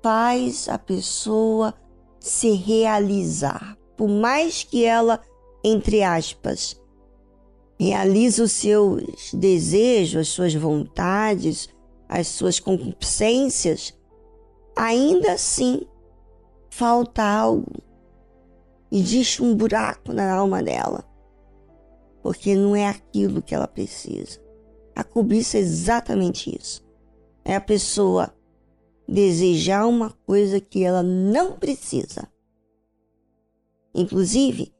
faz 0.02 0.68
a 0.68 0.78
pessoa 0.78 1.72
se 2.20 2.52
realizar. 2.52 3.78
Por 3.96 4.08
mais 4.08 4.62
que 4.62 4.84
ela, 4.84 5.20
entre 5.64 6.02
aspas, 6.02 6.80
realize 7.80 8.40
os 8.40 8.52
seus 8.52 9.32
desejos, 9.32 10.20
as 10.20 10.28
suas 10.28 10.54
vontades, 10.54 11.68
as 12.14 12.28
suas 12.28 12.60
concupiscências, 12.60 13.92
ainda 14.76 15.32
assim 15.32 15.82
falta 16.70 17.24
algo. 17.24 17.82
Existe 18.90 19.42
um 19.42 19.52
buraco 19.52 20.12
na 20.12 20.32
alma 20.32 20.62
dela, 20.62 21.04
porque 22.22 22.54
não 22.54 22.76
é 22.76 22.86
aquilo 22.86 23.42
que 23.42 23.52
ela 23.52 23.66
precisa. 23.66 24.40
A 24.94 25.02
cobiça 25.02 25.56
é 25.56 25.60
exatamente 25.60 26.56
isso. 26.56 26.86
É 27.44 27.56
a 27.56 27.60
pessoa 27.60 28.32
desejar 29.08 29.84
uma 29.84 30.10
coisa 30.24 30.60
que 30.60 30.84
ela 30.84 31.02
não 31.02 31.58
precisa. 31.58 32.28
Inclusive, 33.92 34.72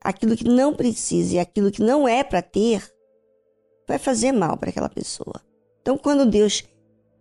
aquilo 0.00 0.36
que 0.36 0.48
não 0.48 0.72
precisa 0.72 1.34
e 1.34 1.38
aquilo 1.40 1.72
que 1.72 1.82
não 1.82 2.06
é 2.06 2.22
para 2.22 2.42
ter 2.42 2.88
vai 3.88 3.98
fazer 3.98 4.30
mal 4.30 4.56
para 4.56 4.70
aquela 4.70 4.88
pessoa. 4.88 5.44
Então, 5.82 5.98
quando 5.98 6.24
Deus 6.24 6.64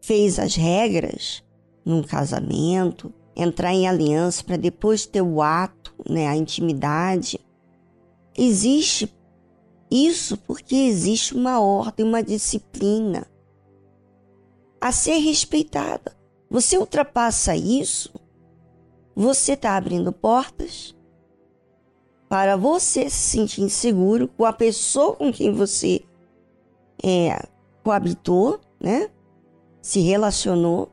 fez 0.05 0.37
as 0.37 0.55
regras 0.55 1.43
num 1.83 2.03
casamento, 2.03 3.11
entrar 3.35 3.73
em 3.73 3.87
aliança 3.87 4.43
para 4.43 4.55
depois 4.55 5.05
ter 5.07 5.21
o 5.21 5.41
ato, 5.41 5.95
né, 6.07 6.27
a 6.27 6.35
intimidade. 6.35 7.39
Existe 8.37 9.11
isso 9.89 10.37
porque 10.37 10.75
existe 10.75 11.33
uma 11.33 11.59
ordem, 11.59 12.05
uma 12.05 12.21
disciplina 12.21 13.25
a 14.79 14.91
ser 14.91 15.17
respeitada. 15.17 16.15
Você 16.51 16.77
ultrapassa 16.77 17.55
isso, 17.55 18.13
você 19.15 19.53
está 19.53 19.75
abrindo 19.75 20.11
portas 20.11 20.95
para 22.29 22.55
você 22.55 23.09
se 23.09 23.31
sentir 23.31 23.61
inseguro 23.61 24.27
com 24.27 24.45
a 24.45 24.53
pessoa 24.53 25.15
com 25.15 25.33
quem 25.33 25.51
você 25.51 26.03
é, 27.03 27.47
coabitou, 27.83 28.59
né? 28.79 29.09
Se 29.85 29.99
relacionou 29.99 30.89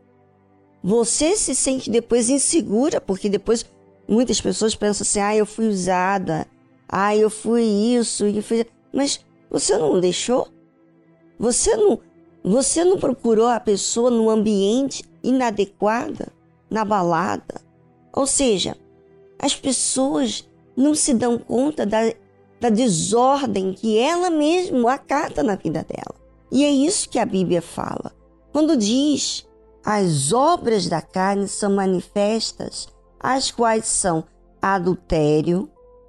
você 0.85 1.35
se 1.35 1.55
sente 1.55 1.89
depois 1.89 2.29
insegura, 2.29 3.01
porque 3.01 3.31
depois 3.31 3.65
muitas 4.07 4.39
pessoas 4.39 4.75
pensam 4.75 5.03
assim: 5.03 5.21
ah, 5.21 5.35
eu 5.35 5.47
fui 5.47 5.67
usada, 5.67 6.47
ah, 6.87 7.17
eu 7.17 7.31
fui 7.31 7.63
isso, 7.63 8.27
e 8.27 8.43
fui... 8.43 8.67
mas 8.93 9.25
você 9.51 9.79
não 9.79 9.99
deixou? 9.99 10.47
Você 11.39 11.75
não, 11.75 12.01
você 12.45 12.85
não 12.85 12.99
procurou 12.99 13.47
a 13.47 13.59
pessoa 13.59 14.11
no 14.11 14.29
ambiente 14.29 15.03
inadequado, 15.25 16.27
na 16.69 16.85
balada? 16.85 17.63
Ou 18.15 18.27
seja, 18.27 18.77
as 19.39 19.57
pessoas 19.57 20.47
não 20.77 20.95
se 20.95 21.15
dão 21.15 21.39
conta 21.39 21.87
da, 21.87 22.13
da 22.61 22.69
desordem 22.69 23.73
que 23.73 23.97
ela 23.97 24.29
mesma 24.29 24.93
acata 24.93 25.43
na 25.43 25.55
vida 25.55 25.83
dela. 25.83 26.21
E 26.51 26.63
é 26.63 26.71
isso 26.71 27.09
que 27.09 27.19
a 27.19 27.25
Bíblia 27.25 27.63
fala. 27.63 28.13
Quando 28.53 28.77
diz 28.77 29.49
as 29.85 30.33
obras 30.33 30.87
da 30.87 31.01
carne 31.01 31.49
são 31.49 31.75
manifestas, 31.75 32.87
as 33.19 33.51
quais 33.51 33.87
são 33.87 34.25
adultério, 34.61 35.69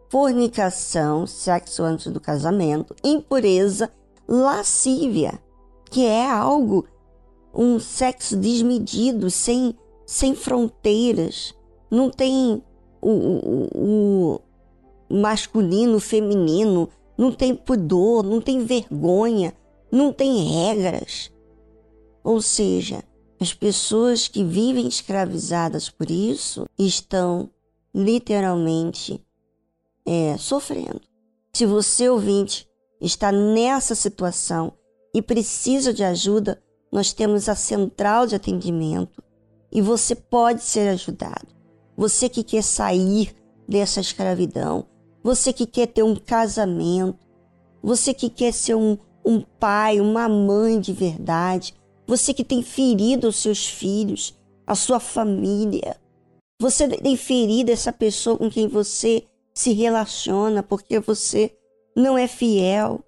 fornicação, 0.09 1.25
sexo 1.25 1.81
antes 1.81 2.11
do 2.11 2.19
casamento, 2.19 2.95
impureza, 3.03 3.89
lascívia, 4.27 5.39
que 5.89 6.05
é 6.05 6.29
algo, 6.29 6.85
um 7.53 7.79
sexo 7.79 8.37
desmedido, 8.37 9.31
sem, 9.31 9.75
sem 10.05 10.35
fronteiras, 10.35 11.55
não 11.89 12.11
tem 12.11 12.61
o, 13.01 13.09
o, 13.09 14.41
o 15.09 15.15
masculino, 15.15 15.95
o 15.95 15.99
feminino, 15.99 16.89
não 17.17 17.31
tem 17.31 17.55
pudor, 17.55 18.23
não 18.23 18.39
tem 18.39 18.63
vergonha, 18.65 19.53
não 19.91 20.13
tem 20.13 20.43
regras. 20.43 21.32
Ou 22.23 22.41
seja, 22.41 23.03
as 23.39 23.53
pessoas 23.53 24.27
que 24.27 24.43
vivem 24.43 24.87
escravizadas 24.87 25.89
por 25.89 26.09
isso 26.09 26.65
estão 26.79 27.49
literalmente 27.93 29.21
é, 30.05 30.37
sofrendo. 30.37 31.01
Se 31.53 31.65
você, 31.65 32.09
ouvinte, 32.09 32.67
está 33.01 33.31
nessa 33.31 33.93
situação 33.93 34.73
e 35.13 35.21
precisa 35.21 35.93
de 35.93 36.03
ajuda, 36.03 36.61
nós 36.91 37.11
temos 37.11 37.49
a 37.49 37.55
central 37.55 38.25
de 38.25 38.35
atendimento 38.35 39.21
e 39.71 39.81
você 39.81 40.15
pode 40.15 40.63
ser 40.63 40.87
ajudado. 40.89 41.47
Você 41.97 42.29
que 42.29 42.43
quer 42.43 42.63
sair 42.63 43.35
dessa 43.67 43.99
escravidão, 43.99 44.85
você 45.23 45.53
que 45.53 45.65
quer 45.65 45.87
ter 45.87 46.03
um 46.03 46.15
casamento, 46.15 47.19
você 47.81 48.13
que 48.13 48.29
quer 48.29 48.53
ser 48.53 48.75
um, 48.75 48.97
um 49.25 49.41
pai, 49.41 49.99
uma 49.99 50.27
mãe 50.27 50.79
de 50.79 50.93
verdade, 50.93 51.73
você 52.05 52.33
que 52.33 52.43
tem 52.43 52.61
ferido 52.61 53.27
os 53.27 53.37
seus 53.37 53.67
filhos, 53.67 54.37
a 54.65 54.75
sua 54.75 54.99
família, 54.99 55.97
você 56.59 56.87
tem 56.87 57.17
ferido 57.17 57.71
essa 57.71 57.91
pessoa 57.91 58.37
com 58.37 58.49
quem 58.49 58.67
você 58.67 59.25
se 59.53 59.73
relaciona 59.73 60.63
porque 60.63 60.99
você 60.99 61.55
não 61.95 62.17
é 62.17 62.27
fiel, 62.27 63.03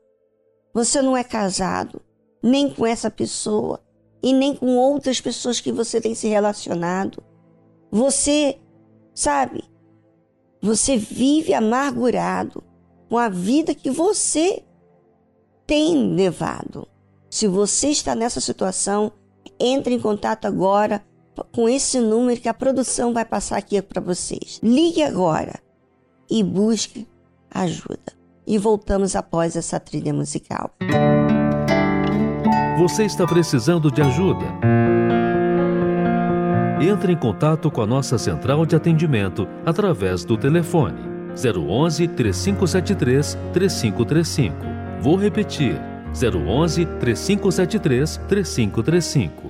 você 0.74 1.02
não 1.02 1.16
é 1.16 1.24
casado, 1.24 2.02
nem 2.44 2.70
com 2.70 2.86
essa 2.86 3.10
pessoa 3.10 3.82
e 4.22 4.34
nem 4.34 4.56
com 4.56 4.76
outras 4.78 5.22
pessoas 5.22 5.60
que 5.60 5.72
você 5.72 6.02
tem 6.02 6.14
se 6.14 6.28
relacionado. 6.28 7.24
Você, 7.92 8.60
sabe, 9.14 9.64
você 10.62 10.98
vive 10.98 11.54
amargurado 11.54 12.64
com 13.08 13.18
a 13.18 13.30
vida 13.30 13.74
que 13.74 13.90
você 13.90 14.64
tem 15.66 16.14
levado. 16.14 16.88
Se 17.30 17.48
você 17.48 17.90
está 17.90 18.16
nessa 18.16 18.40
situação, 18.40 19.12
entre 19.60 19.94
em 19.94 20.00
contato 20.00 20.46
agora 20.46 21.04
com 21.52 21.68
esse 21.68 22.00
número 22.00 22.40
que 22.40 22.50
a 22.50 22.54
produção 22.54 23.14
vai 23.14 23.26
passar 23.26 23.58
aqui 23.58 23.82
para 23.82 24.02
vocês. 24.02 24.60
Ligue 24.64 25.04
agora 25.04 25.60
e 26.30 26.44
busque 26.44 27.08
ajuda. 27.52 28.14
E 28.48 28.58
voltamos 28.58 29.16
após 29.16 29.56
essa 29.56 29.80
trilha 29.80 30.14
musical. 30.14 30.72
Você 32.78 33.06
está 33.06 33.26
precisando 33.26 33.90
de 33.90 34.02
ajuda? 34.02 34.46
Entre 36.80 37.14
em 37.14 37.18
contato 37.18 37.72
com 37.72 37.82
a 37.82 37.88
nossa 37.88 38.18
central 38.18 38.66
de 38.66 38.76
atendimento 38.76 39.48
através 39.66 40.24
do 40.24 40.38
telefone 40.38 41.00
011 41.36 42.08
3573 42.10 43.38
3535. 43.54 44.56
Vou 45.02 45.16
repetir: 45.16 45.80
011 46.16 46.86
3573 47.00 48.18
3535. 48.28 49.50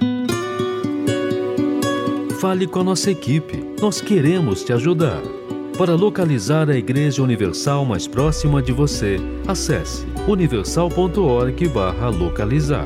Fale 2.40 2.68
com 2.68 2.80
a 2.80 2.84
nossa 2.84 3.10
equipe, 3.12 3.64
nós 3.80 4.02
queremos 4.02 4.64
te 4.64 4.74
ajudar. 4.74 5.22
Para 5.78 5.94
localizar 5.94 6.68
a 6.70 6.78
Igreja 6.78 7.22
Universal 7.22 7.86
mais 7.86 8.08
próxima 8.08 8.62
de 8.62 8.72
você, 8.72 9.18
acesse 9.48 10.08
universal.org/localizar. 10.28 12.86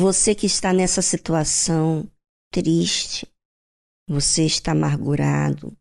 Você 0.00 0.32
que 0.32 0.46
está 0.46 0.72
nessa 0.72 1.02
situação 1.02 2.08
triste, 2.52 3.26
você 4.08 4.46
está 4.46 4.70
amargurado, 4.70 5.76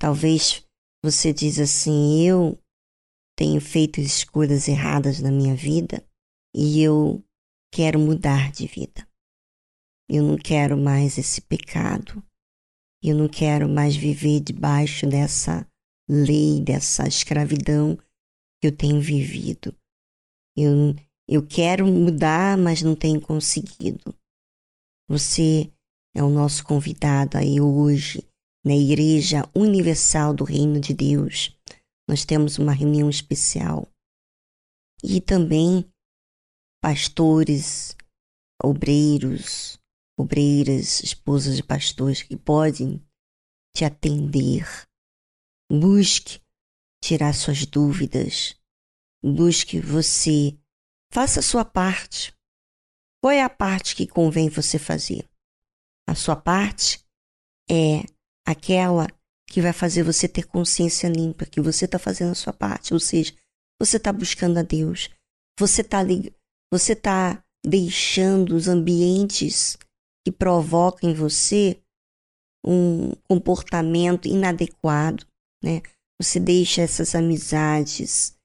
talvez 0.00 0.64
você 1.04 1.32
diz 1.32 1.58
assim: 1.58 2.22
eu 2.24 2.56
tenho 3.36 3.60
feito 3.60 4.00
escolhas 4.00 4.68
erradas 4.68 5.18
na 5.18 5.32
minha 5.32 5.56
vida 5.56 6.06
e 6.54 6.80
eu 6.80 7.24
quero 7.74 7.98
mudar 7.98 8.52
de 8.52 8.68
vida. 8.68 9.04
Eu 10.08 10.22
não 10.22 10.38
quero 10.38 10.76
mais 10.76 11.18
esse 11.18 11.40
pecado. 11.40 12.22
Eu 13.02 13.16
não 13.16 13.28
quero 13.28 13.68
mais 13.68 13.96
viver 13.96 14.38
debaixo 14.38 15.08
dessa 15.08 15.66
lei, 16.08 16.62
dessa 16.62 17.08
escravidão 17.08 17.96
que 18.60 18.68
eu 18.68 18.76
tenho 18.76 19.00
vivido. 19.00 19.76
Eu, 20.56 20.94
eu 21.32 21.46
quero 21.46 21.86
mudar, 21.86 22.58
mas 22.58 22.82
não 22.82 22.96
tenho 22.96 23.20
conseguido. 23.20 24.12
Você 25.08 25.72
é 26.12 26.20
o 26.24 26.28
nosso 26.28 26.64
convidado 26.64 27.38
aí 27.38 27.60
hoje 27.60 28.28
na 28.64 28.74
Igreja 28.74 29.48
Universal 29.54 30.34
do 30.34 30.42
Reino 30.42 30.80
de 30.80 30.92
Deus. 30.92 31.56
Nós 32.08 32.24
temos 32.24 32.58
uma 32.58 32.72
reunião 32.72 33.08
especial. 33.08 33.86
E 35.04 35.20
também 35.20 35.88
pastores, 36.82 37.96
obreiros, 38.60 39.78
obreiras, 40.18 41.00
esposas 41.00 41.56
de 41.56 41.62
pastores 41.62 42.24
que 42.24 42.36
podem 42.36 43.00
te 43.76 43.84
atender. 43.84 44.66
Busque 45.70 46.40
tirar 47.00 47.32
suas 47.34 47.64
dúvidas. 47.64 48.56
Busque 49.22 49.78
você. 49.78 50.59
Faça 51.12 51.40
a 51.40 51.42
sua 51.42 51.64
parte. 51.64 52.32
Qual 53.20 53.32
é 53.32 53.42
a 53.42 53.50
parte 53.50 53.96
que 53.96 54.06
convém 54.06 54.48
você 54.48 54.78
fazer? 54.78 55.28
A 56.08 56.14
sua 56.14 56.36
parte 56.36 57.04
é 57.68 58.04
aquela 58.46 59.08
que 59.48 59.60
vai 59.60 59.72
fazer 59.72 60.04
você 60.04 60.28
ter 60.28 60.46
consciência 60.46 61.08
limpa, 61.08 61.44
que 61.44 61.60
você 61.60 61.84
está 61.84 61.98
fazendo 61.98 62.30
a 62.30 62.36
sua 62.36 62.52
parte, 62.52 62.94
ou 62.94 63.00
seja, 63.00 63.34
você 63.80 63.96
está 63.96 64.12
buscando 64.12 64.58
a 64.58 64.62
Deus, 64.62 65.10
você 65.58 65.82
está 65.82 66.04
tá 67.02 67.44
deixando 67.66 68.54
os 68.54 68.68
ambientes 68.68 69.76
que 70.24 70.32
provocam 70.32 71.10
em 71.10 71.14
você 71.14 71.82
um 72.64 73.12
comportamento 73.28 74.28
inadequado, 74.28 75.26
né? 75.62 75.82
Você 76.20 76.38
deixa 76.38 76.82
essas 76.82 77.14
amizades, 77.14 78.36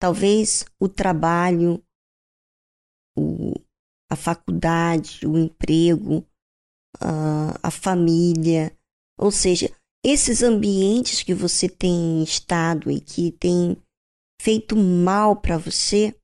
talvez 0.00 0.64
o 0.80 0.88
trabalho, 0.88 1.82
o, 3.18 3.54
a 4.10 4.16
faculdade, 4.16 5.26
o 5.26 5.36
emprego, 5.36 6.26
a, 7.00 7.68
a 7.68 7.70
família, 7.70 8.76
ou 9.18 9.30
seja, 9.30 9.70
esses 10.04 10.42
ambientes 10.42 11.22
que 11.22 11.34
você 11.34 11.68
tem 11.68 12.22
estado 12.22 12.90
e 12.90 13.00
que 13.00 13.32
tem 13.32 13.76
feito 14.40 14.76
mal 14.76 15.40
para 15.40 15.58
você, 15.58 16.14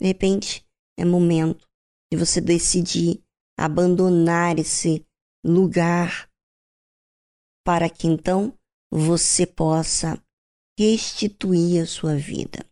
de 0.00 0.06
repente 0.06 0.66
é 0.98 1.04
momento 1.04 1.68
de 2.12 2.18
você 2.18 2.40
decidir 2.40 3.22
abandonar 3.58 4.58
esse 4.58 5.06
lugar 5.44 6.28
para 7.64 7.88
que 7.90 8.06
então 8.06 8.56
você 8.90 9.46
possa 9.46 10.20
restituir 10.78 11.82
a 11.82 11.86
sua 11.86 12.16
vida. 12.16 12.64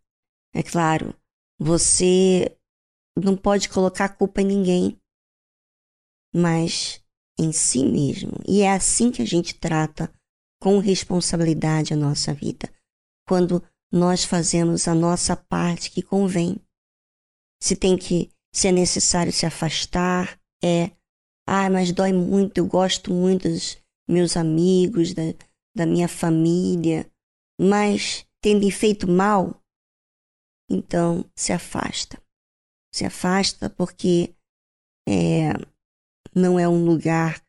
É 0.55 0.63
claro, 0.63 1.15
você 1.61 2.58
não 3.21 3.37
pode 3.37 3.69
colocar 3.69 4.07
a 4.07 4.09
culpa 4.09 4.41
em 4.41 4.47
ninguém, 4.47 5.01
mas 6.35 7.03
em 7.39 7.53
si 7.53 7.85
mesmo. 7.85 8.33
E 8.47 8.63
é 8.63 8.73
assim 8.73 9.11
que 9.11 9.23
a 9.23 9.27
gente 9.27 9.55
trata 9.55 10.13
com 10.61 10.79
responsabilidade 10.79 11.95
a 11.95 11.97
nossa 11.97 12.35
vida, 12.35 12.69
quando 13.27 13.63
nós 13.93 14.25
fazemos 14.25 14.89
a 14.89 14.95
nossa 14.95 15.37
parte 15.37 15.91
que 15.91 16.03
convém. 16.03 16.61
Se 17.63 17.77
tem 17.77 17.97
que, 17.97 18.31
se 18.53 18.69
é 18.69 18.73
necessário 18.73 19.33
se 19.33 19.47
afastar, 19.47 20.39
é, 20.63 20.91
ah, 21.47 21.71
mas 21.71 21.93
dói 21.93 22.13
muito, 22.13 22.59
eu 22.59 22.67
gosto 22.67 23.13
muito 23.13 23.49
dos 23.49 23.79
meus 24.09 24.37
amigos, 24.37 25.15
da, 25.15 25.23
da 25.77 25.87
minha 25.87 26.09
família, 26.09 27.11
mas 27.61 28.27
lhe 28.45 28.71
feito 28.71 29.09
mal, 29.09 29.63
então 30.71 31.25
se 31.37 31.53
afasta. 31.53 32.21
Se 32.99 33.05
afasta 33.05 33.71
porque 33.71 34.35
é, 35.09 35.53
não 36.35 36.59
é 36.59 36.69
um 36.69 36.85
lugar 36.85 37.41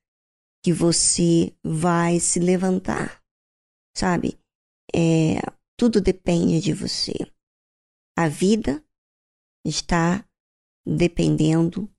que 0.63 0.71
você 0.71 1.57
vai 1.63 2.19
se 2.19 2.39
levantar, 2.39 3.19
sabe? 3.97 4.39
É, 4.93 5.41
tudo 5.75 5.99
depende 5.99 6.61
de 6.61 6.71
você. 6.71 7.15
A 8.15 8.27
vida 8.27 8.85
está 9.65 10.23
dependendo 10.85 11.91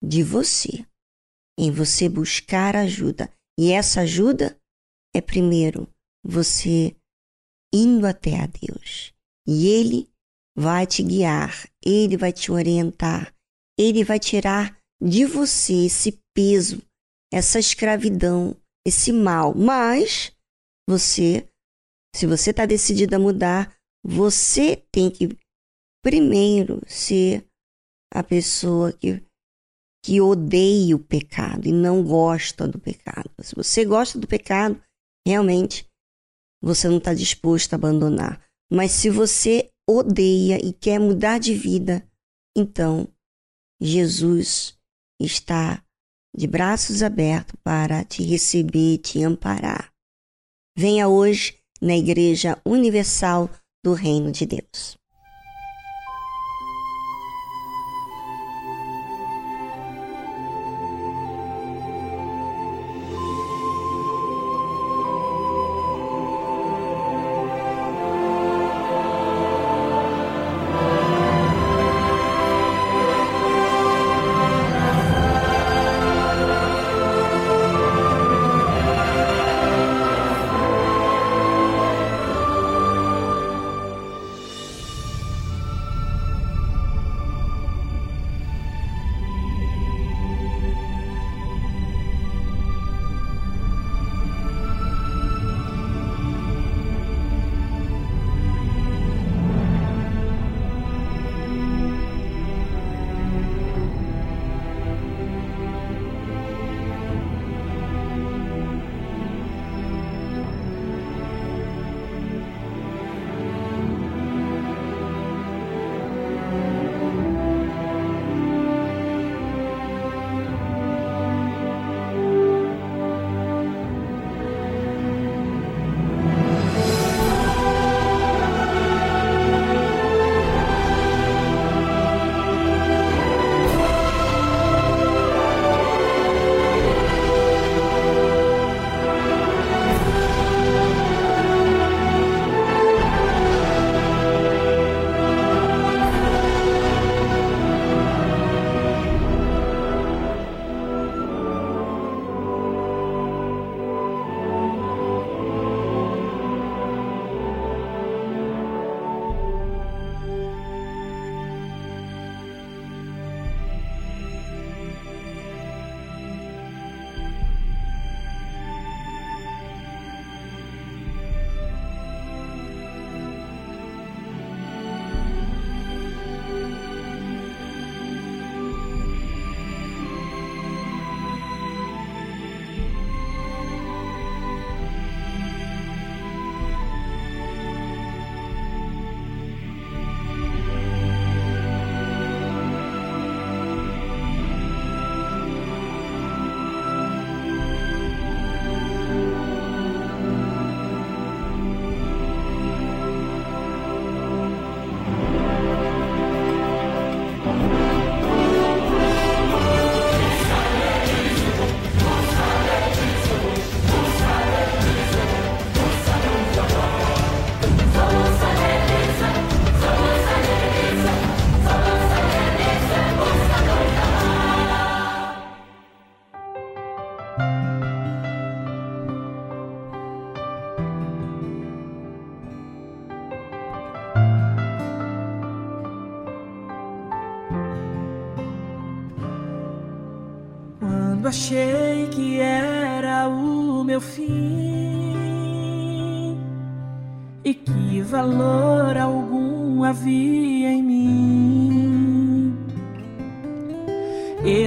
de 0.00 0.22
você, 0.22 0.86
em 1.58 1.72
você 1.72 2.08
buscar 2.08 2.76
ajuda. 2.76 3.28
E 3.58 3.72
essa 3.72 4.02
ajuda 4.02 4.56
é 5.12 5.20
primeiro 5.20 5.92
você 6.24 6.96
indo 7.74 8.06
até 8.06 8.38
a 8.38 8.46
Deus. 8.46 9.12
E 9.44 9.66
Ele 9.66 10.11
vai 10.56 10.86
te 10.86 11.02
guiar, 11.02 11.68
Ele 11.84 12.16
vai 12.16 12.32
te 12.32 12.50
orientar, 12.50 13.34
Ele 13.78 14.04
vai 14.04 14.18
tirar 14.18 14.78
de 15.02 15.24
você 15.24 15.86
esse 15.86 16.20
peso, 16.34 16.82
essa 17.32 17.58
escravidão, 17.58 18.56
esse 18.86 19.12
mal. 19.12 19.54
Mas 19.54 20.32
você, 20.88 21.48
se 22.14 22.26
você 22.26 22.50
está 22.50 22.66
decidido 22.66 23.16
a 23.16 23.18
mudar, 23.18 23.74
você 24.04 24.84
tem 24.92 25.10
que 25.10 25.36
primeiro 26.04 26.80
ser 26.86 27.46
a 28.12 28.22
pessoa 28.22 28.92
que, 28.92 29.22
que 30.04 30.20
odeia 30.20 30.94
o 30.94 30.98
pecado 30.98 31.66
e 31.66 31.72
não 31.72 32.04
gosta 32.04 32.68
do 32.68 32.78
pecado. 32.78 33.30
Se 33.40 33.54
você 33.54 33.84
gosta 33.84 34.18
do 34.18 34.26
pecado, 34.26 34.80
realmente 35.26 35.86
você 36.62 36.88
não 36.88 36.98
está 36.98 37.14
disposto 37.14 37.72
a 37.72 37.76
abandonar. 37.76 38.44
Mas 38.70 38.92
se 38.92 39.08
você 39.08 39.71
odeia 39.96 40.58
e 40.64 40.72
quer 40.72 40.98
mudar 40.98 41.38
de 41.38 41.54
vida, 41.54 42.06
então 42.56 43.08
Jesus 43.80 44.78
está 45.20 45.84
de 46.36 46.46
braços 46.46 47.02
abertos 47.02 47.54
para 47.62 48.04
te 48.04 48.22
receber, 48.22 48.98
te 48.98 49.22
amparar. 49.22 49.92
Venha 50.76 51.08
hoje 51.08 51.58
na 51.80 51.96
Igreja 51.96 52.60
Universal 52.64 53.50
do 53.84 53.92
Reino 53.92 54.30
de 54.30 54.46
Deus. 54.46 54.96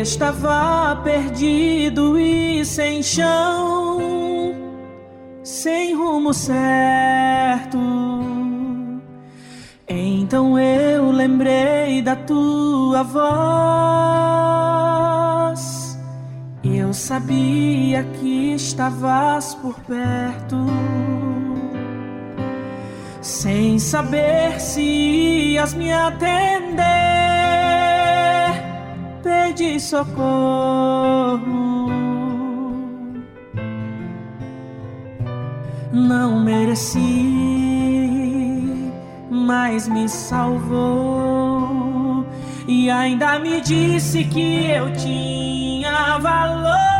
Estava 0.05 1.01
perdido 1.03 2.17
e 2.19 2.63
sem 2.63 3.01
chão, 3.01 4.53
sem 5.43 5.95
rumo 5.95 6.31
certo. 6.31 7.79
Então 9.87 10.59
eu 10.59 11.09
lembrei 11.11 12.03
da 12.03 12.15
tua 12.15 13.01
voz 13.01 14.05
eu 16.63 16.93
sabia 16.93 18.03
que 18.19 18.53
estavas 18.53 19.55
por 19.55 19.73
perto, 19.81 20.55
sem 23.21 23.79
saber 23.79 24.59
se 24.61 24.81
ias 24.81 25.73
me 25.73 25.91
atender. 25.91 26.54
Pedi 29.75 29.83
socorro, 29.83 31.41
não 35.91 36.39
mereci, 36.39 36.99
mas 39.29 39.89
me 39.89 40.07
salvou 40.07 41.05
e 42.65 42.89
ainda 42.89 43.37
me 43.39 43.59
disse 43.59 44.23
que 44.23 44.71
eu 44.71 44.93
tinha 44.93 46.19
valor. 46.19 46.94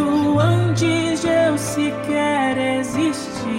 Antes 0.00 1.20
de 1.20 1.28
eu 1.28 1.58
sequer 1.58 2.56
existir. 2.78 3.52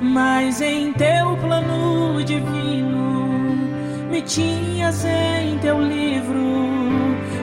Mas 0.00 0.60
em 0.60 0.92
teu 0.92 1.36
plano 1.38 2.22
divino 2.24 3.24
me 4.10 4.22
tinhas 4.22 5.04
em 5.04 5.58
teu 5.58 5.80
livro 5.80 6.44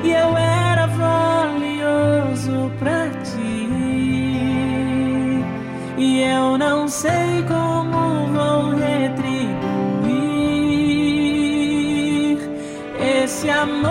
e 0.04 0.12
eu 0.12 0.38
era 0.38 0.88
valioso 0.88 2.72
pra 2.80 3.10
ti. 3.24 3.68
E 5.98 6.22
eu 6.22 6.58
não 6.58 6.88
sei 6.88 7.44
como 7.48 8.28
vou 8.34 8.70
retribuir 8.76 9.52
esse 13.00 13.50
amor 13.50 13.91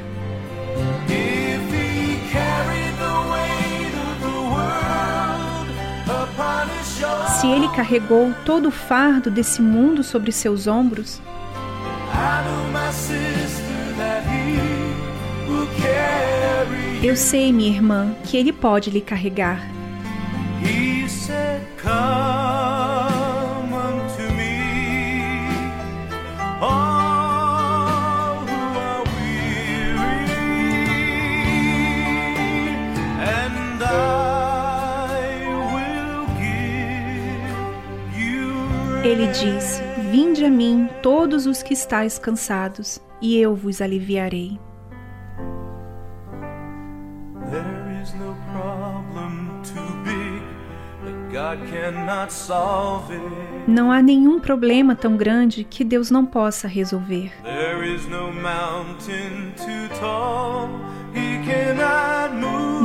Se 7.41 7.47
ele 7.47 7.67
carregou 7.69 8.31
todo 8.45 8.67
o 8.67 8.71
fardo 8.71 9.31
desse 9.31 9.63
mundo 9.63 10.03
sobre 10.03 10.31
seus 10.31 10.67
ombros, 10.67 11.19
eu 17.01 17.15
sei, 17.15 17.51
minha 17.51 17.71
irmã, 17.71 18.13
que 18.25 18.37
ele 18.37 18.53
pode 18.53 18.91
lhe 18.91 19.01
carregar. 19.01 19.67
He 20.61 21.09
said, 21.09 21.63
Come 21.81 23.10
Ele 39.03 39.25
diz: 39.27 39.81
Vinde 40.11 40.45
a 40.45 40.49
mim, 40.49 40.87
todos 41.01 41.47
os 41.47 41.63
que 41.63 41.73
estáis 41.73 42.19
cansados, 42.19 43.01
e 43.19 43.35
eu 43.35 43.55
vos 43.55 43.81
aliviarei. 43.81 44.59
There 47.49 48.01
is 48.01 48.13
no 48.13 48.35
problem 48.53 49.49
too 49.63 49.97
big 50.03 50.43
that 51.03 51.31
God 51.31 51.67
cannot 51.71 52.31
solve 52.31 53.11
it. 53.11 53.23
Não 53.67 53.91
há 53.91 54.03
nenhum 54.03 54.39
problema 54.39 54.95
tão 54.95 55.17
grande 55.17 55.63
que 55.63 55.83
Deus 55.83 56.11
não 56.11 56.23
possa 56.23 56.67
resolver. 56.67 57.31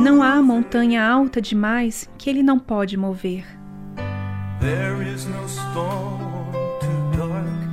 Não 0.03 0.23
há 0.23 0.41
montanha 0.41 1.07
alta 1.07 1.39
demais 1.39 2.09
que 2.17 2.27
ele 2.27 2.41
não 2.41 2.57
pode 2.57 2.97
mover. 2.97 3.56
There 4.59 5.03
is 5.03 5.25
no 5.25 5.47
storm 5.47 6.51
too 6.79 7.17
dark 7.17 7.67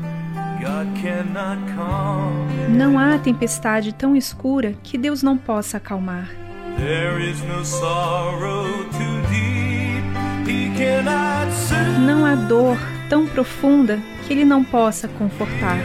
God 0.60 0.88
cannot 1.00 1.58
calm. 1.74 2.46
Não 2.68 2.98
há 2.98 3.18
tempestade 3.18 3.92
tão 3.94 4.14
escura 4.14 4.74
que 4.82 4.98
Deus 4.98 5.22
não 5.22 5.36
possa 5.36 5.78
acalmar. 5.78 6.28
There 6.76 7.22
is 7.22 7.40
no 7.42 7.64
sorrow 7.64 8.84
too 8.84 9.22
deep 9.30 10.04
he 10.46 10.70
cannot 10.76 11.52
soothe. 11.52 12.00
Não 12.00 12.26
há 12.26 12.34
dor 12.34 12.76
tão 13.08 13.26
profunda 13.26 13.98
que 14.26 14.32
ele 14.32 14.44
não 14.44 14.64
possa 14.64 15.08
confortar. 15.08 15.78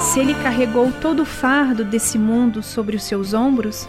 Se 0.00 0.20
ele 0.20 0.34
carregou 0.36 0.90
todo 1.00 1.20
o 1.20 1.26
fardo 1.26 1.84
desse 1.84 2.18
mundo 2.18 2.62
sobre 2.62 2.96
os 2.96 3.02
seus 3.02 3.34
ombros, 3.34 3.88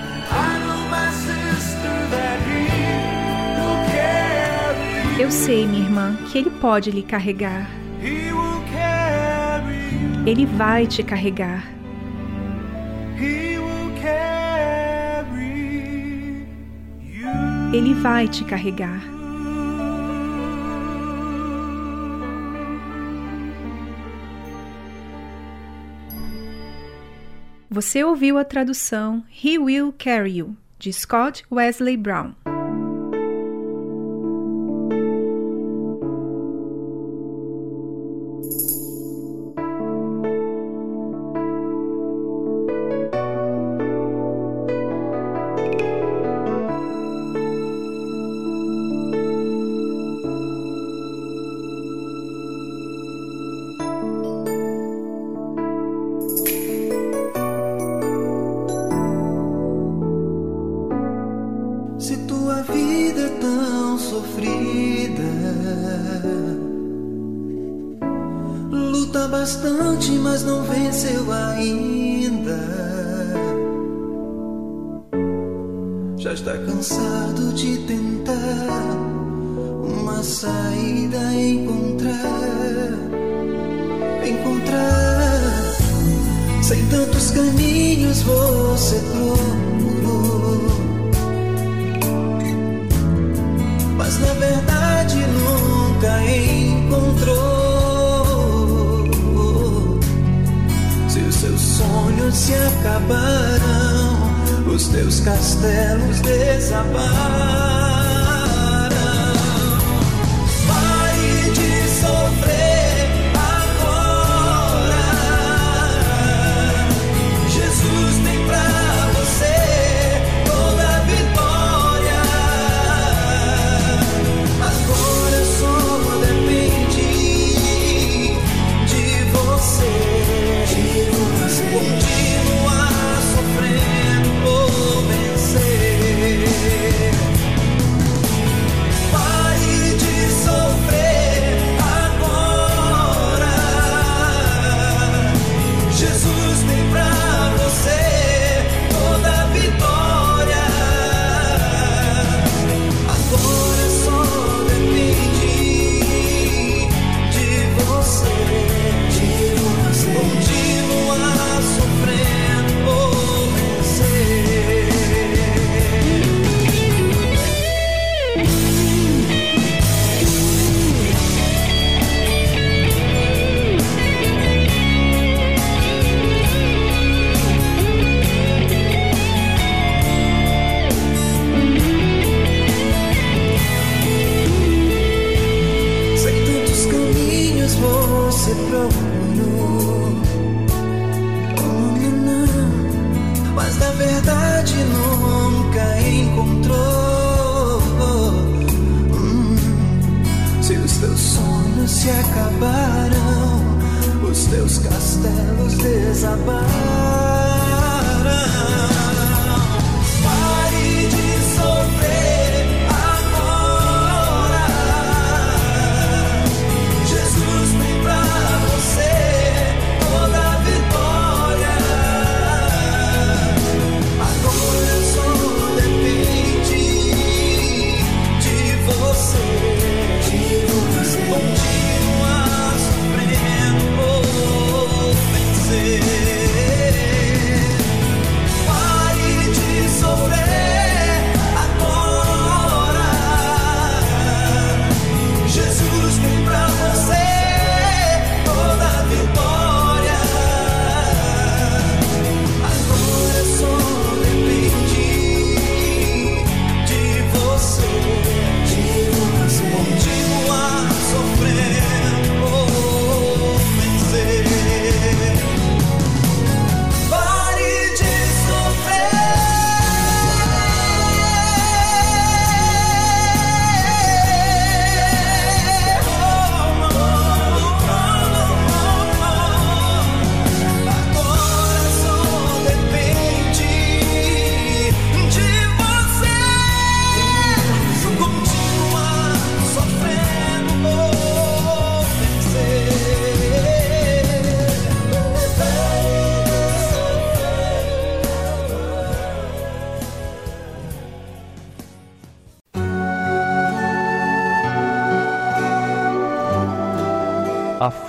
eu 5.31 5.37
sei, 5.37 5.65
minha 5.65 5.85
irmã, 5.85 6.17
que 6.29 6.37
ele 6.37 6.49
pode 6.49 6.91
lhe 6.91 7.01
carregar. 7.01 7.65
Ele 10.25 10.45
vai 10.45 10.85
te 10.85 11.01
carregar. 11.01 11.71
Ele 17.71 17.93
vai 17.93 18.27
te 18.27 18.43
carregar. 18.43 19.01
Você 27.69 28.03
ouviu 28.03 28.37
a 28.37 28.43
tradução 28.43 29.23
He 29.41 29.57
Will 29.57 29.93
Carry 29.97 30.39
You, 30.39 30.57
de 30.77 30.91
Scott 30.91 31.45
Wesley 31.49 31.95
Brown. 31.95 32.50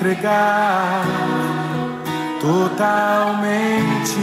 Entregar 0.00 1.04
totalmente. 2.40 4.16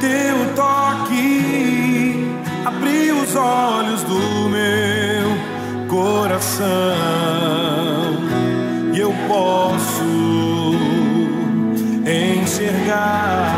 Teu 0.00 0.54
toque 0.54 2.30
abriu 2.64 3.16
os 3.16 3.34
olhos 3.34 4.04
do 4.04 4.48
meu 4.50 5.36
coração 5.88 6.64
e 8.92 9.00
eu 9.00 9.12
posso 9.26 10.04
enxergar 12.06 13.53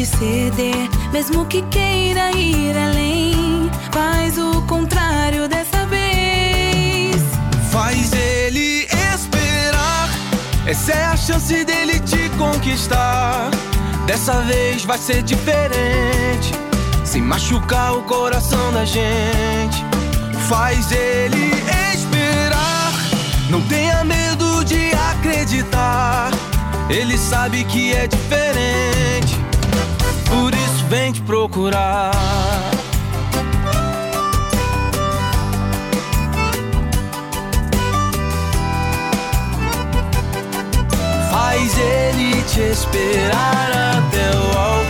de 0.00 0.06
ceder, 0.06 0.88
mesmo 1.12 1.44
que 1.44 1.60
queira 1.62 2.32
ir 2.32 2.74
além. 2.74 3.70
Faz 3.92 4.38
o 4.38 4.62
contrário 4.62 5.46
dessa 5.46 5.84
vez. 5.84 7.16
Faz 7.70 8.10
ele 8.14 8.86
esperar. 9.14 10.08
Essa 10.66 10.92
é 10.92 11.04
a 11.04 11.16
chance 11.18 11.64
dele 11.66 12.00
te 12.00 12.30
conquistar. 12.38 13.50
Dessa 14.06 14.40
vez 14.40 14.84
vai 14.86 14.96
ser 14.96 15.22
diferente. 15.22 16.50
Sem 17.04 17.20
machucar 17.20 17.92
o 17.92 18.02
coração 18.04 18.72
da 18.72 18.86
gente. 18.86 19.84
faz 20.48 20.90
ele 20.90 21.52
esperar. 21.94 22.92
Não 23.50 23.60
tenha 23.68 24.02
medo 24.02 24.64
de 24.64 24.92
acreditar. 25.12 26.30
Ele 26.88 27.18
sabe 27.18 27.64
que 27.64 27.92
é 27.92 28.06
diferente. 28.06 29.39
Vem 30.90 31.12
te 31.12 31.22
procurar. 31.22 32.10
Faz 41.30 41.78
ele 41.78 42.42
te 42.42 42.60
esperar 42.72 43.70
até 43.98 44.36
o 44.36 44.58
altar. 44.58 44.89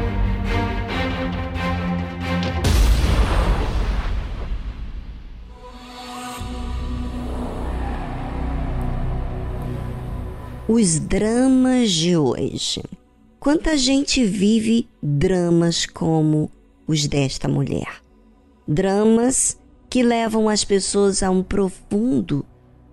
Os 10.73 10.99
dramas 10.99 11.91
de 11.91 12.15
hoje. 12.15 12.81
Quanta 13.41 13.75
gente 13.75 14.23
vive 14.23 14.87
dramas 15.03 15.85
como 15.85 16.49
os 16.87 17.07
desta 17.07 17.49
mulher? 17.49 18.01
Dramas 18.65 19.59
que 19.89 20.01
levam 20.01 20.47
as 20.47 20.63
pessoas 20.63 21.21
a 21.21 21.29
um 21.29 21.43
profundo 21.43 22.45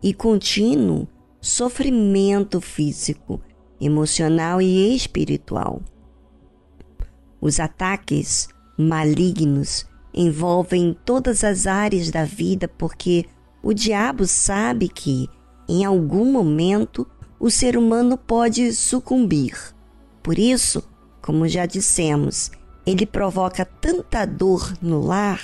e 0.02 0.12
contínuo 0.12 1.06
sofrimento 1.40 2.60
físico, 2.60 3.40
emocional 3.80 4.60
e 4.60 4.92
espiritual. 4.96 5.80
Os 7.40 7.60
ataques 7.60 8.48
malignos 8.76 9.86
envolvem 10.12 10.96
todas 11.04 11.44
as 11.44 11.64
áreas 11.68 12.10
da 12.10 12.24
vida 12.24 12.66
porque 12.66 13.24
o 13.62 13.72
diabo 13.72 14.26
sabe 14.26 14.88
que, 14.88 15.28
em 15.68 15.84
algum 15.84 16.24
momento, 16.32 17.06
o 17.38 17.50
ser 17.50 17.76
humano 17.76 18.16
pode 18.16 18.72
sucumbir. 18.72 19.56
Por 20.22 20.38
isso, 20.38 20.82
como 21.22 21.48
já 21.48 21.66
dissemos, 21.66 22.50
ele 22.84 23.06
provoca 23.06 23.64
tanta 23.64 24.24
dor 24.24 24.74
no 24.80 25.00
lar, 25.00 25.42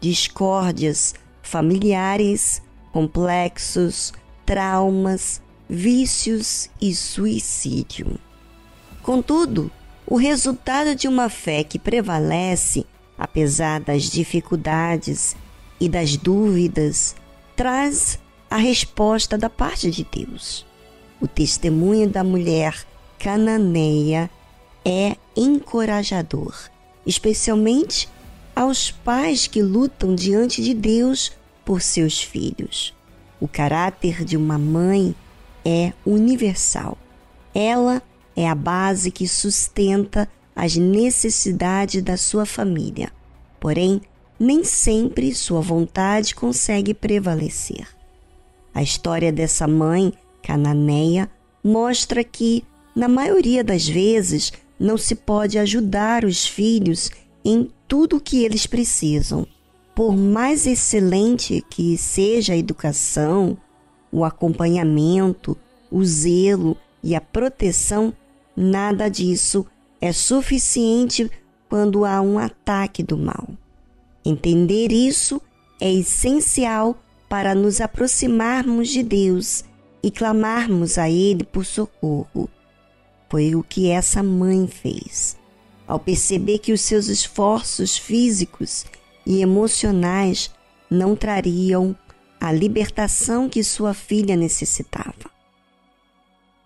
discórdias 0.00 1.14
familiares, 1.42 2.62
complexos, 2.92 4.12
traumas, 4.44 5.42
vícios 5.68 6.70
e 6.80 6.94
suicídio. 6.94 8.18
Contudo, 9.02 9.70
o 10.06 10.16
resultado 10.16 10.94
de 10.94 11.08
uma 11.08 11.28
fé 11.28 11.64
que 11.64 11.78
prevalece, 11.78 12.84
apesar 13.16 13.80
das 13.80 14.04
dificuldades 14.04 15.34
e 15.80 15.88
das 15.88 16.16
dúvidas, 16.16 17.16
traz 17.56 18.18
a 18.50 18.56
resposta 18.56 19.36
da 19.36 19.50
parte 19.50 19.90
de 19.90 20.04
Deus. 20.04 20.67
O 21.20 21.26
testemunho 21.26 22.08
da 22.08 22.22
mulher 22.22 22.86
cananeia 23.18 24.30
é 24.84 25.16
encorajador, 25.36 26.54
especialmente 27.04 28.08
aos 28.54 28.90
pais 28.90 29.46
que 29.46 29.60
lutam 29.60 30.14
diante 30.14 30.62
de 30.62 30.74
Deus 30.74 31.32
por 31.64 31.82
seus 31.82 32.22
filhos. 32.22 32.94
O 33.40 33.48
caráter 33.48 34.24
de 34.24 34.36
uma 34.36 34.58
mãe 34.58 35.14
é 35.64 35.92
universal. 36.06 36.96
Ela 37.54 38.02
é 38.36 38.48
a 38.48 38.54
base 38.54 39.10
que 39.10 39.26
sustenta 39.26 40.28
as 40.54 40.76
necessidades 40.76 42.02
da 42.02 42.16
sua 42.16 42.46
família. 42.46 43.12
Porém, 43.60 44.00
nem 44.38 44.62
sempre 44.62 45.34
sua 45.34 45.60
vontade 45.60 46.34
consegue 46.34 46.94
prevalecer. 46.94 47.86
A 48.72 48.82
história 48.82 49.32
dessa 49.32 49.66
mãe 49.66 50.12
cananeia 50.42 51.30
mostra 51.62 52.22
que, 52.24 52.64
na 52.94 53.08
maioria 53.08 53.62
das 53.62 53.86
vezes, 53.86 54.52
não 54.78 54.96
se 54.96 55.14
pode 55.14 55.58
ajudar 55.58 56.24
os 56.24 56.46
filhos 56.46 57.10
em 57.44 57.70
tudo 57.86 58.16
o 58.16 58.20
que 58.20 58.44
eles 58.44 58.66
precisam. 58.66 59.46
Por 59.94 60.16
mais 60.16 60.66
excelente 60.66 61.64
que 61.68 61.96
seja 61.96 62.52
a 62.52 62.56
educação, 62.56 63.56
o 64.12 64.24
acompanhamento, 64.24 65.56
o 65.90 66.04
zelo 66.04 66.76
e 67.02 67.14
a 67.14 67.20
proteção, 67.20 68.14
nada 68.56 69.08
disso 69.08 69.66
é 70.00 70.12
suficiente 70.12 71.30
quando 71.68 72.04
há 72.04 72.20
um 72.20 72.38
ataque 72.38 73.02
do 73.02 73.18
mal. 73.18 73.48
Entender 74.24 74.92
isso 74.92 75.40
é 75.80 75.92
essencial 75.92 76.96
para 77.28 77.54
nos 77.54 77.80
aproximarmos 77.80 78.88
de 78.88 79.02
Deus 79.02 79.64
e 80.02 80.10
clamarmos 80.10 80.98
a 80.98 81.08
Ele 81.08 81.44
por 81.44 81.64
socorro. 81.64 82.48
Foi 83.28 83.54
o 83.54 83.62
que 83.62 83.90
essa 83.90 84.22
mãe 84.22 84.66
fez. 84.66 85.36
Ao 85.86 85.98
perceber 85.98 86.58
que 86.58 86.72
os 86.72 86.80
seus 86.80 87.06
esforços 87.06 87.96
físicos 87.96 88.84
e 89.26 89.40
emocionais 89.40 90.50
não 90.90 91.16
trariam 91.16 91.96
a 92.40 92.52
libertação 92.52 93.48
que 93.48 93.62
sua 93.64 93.92
filha 93.92 94.36
necessitava. 94.36 95.30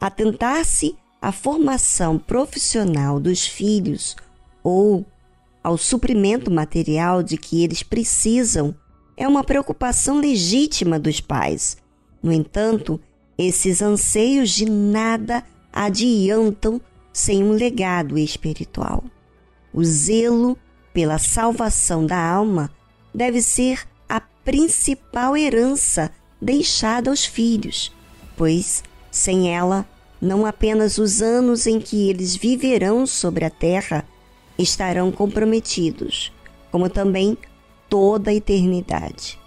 Atentar-se 0.00 0.96
à 1.20 1.32
formação 1.32 2.18
profissional 2.18 3.18
dos 3.18 3.46
filhos 3.46 4.16
ou 4.62 5.06
ao 5.62 5.78
suprimento 5.78 6.50
material 6.50 7.22
de 7.22 7.36
que 7.36 7.62
eles 7.62 7.82
precisam 7.82 8.74
é 9.16 9.26
uma 9.28 9.44
preocupação 9.44 10.18
legítima 10.18 10.98
dos 10.98 11.20
pais. 11.20 11.76
No 12.22 12.32
entanto, 12.32 13.00
esses 13.42 13.82
anseios 13.82 14.50
de 14.50 14.66
nada 14.66 15.44
adiantam 15.72 16.80
sem 17.12 17.42
um 17.42 17.52
legado 17.52 18.18
espiritual. 18.18 19.04
O 19.72 19.82
zelo 19.84 20.56
pela 20.92 21.18
salvação 21.18 22.06
da 22.06 22.18
alma 22.18 22.70
deve 23.14 23.40
ser 23.40 23.86
a 24.08 24.20
principal 24.20 25.36
herança 25.36 26.10
deixada 26.40 27.10
aos 27.10 27.24
filhos, 27.24 27.92
pois 28.36 28.82
sem 29.10 29.54
ela, 29.54 29.86
não 30.20 30.46
apenas 30.46 30.98
os 30.98 31.20
anos 31.20 31.66
em 31.66 31.80
que 31.80 32.08
eles 32.08 32.36
viverão 32.36 33.06
sobre 33.06 33.44
a 33.44 33.50
terra 33.50 34.06
estarão 34.58 35.10
comprometidos, 35.10 36.32
como 36.70 36.88
também 36.88 37.36
toda 37.88 38.30
a 38.30 38.34
eternidade. 38.34 39.38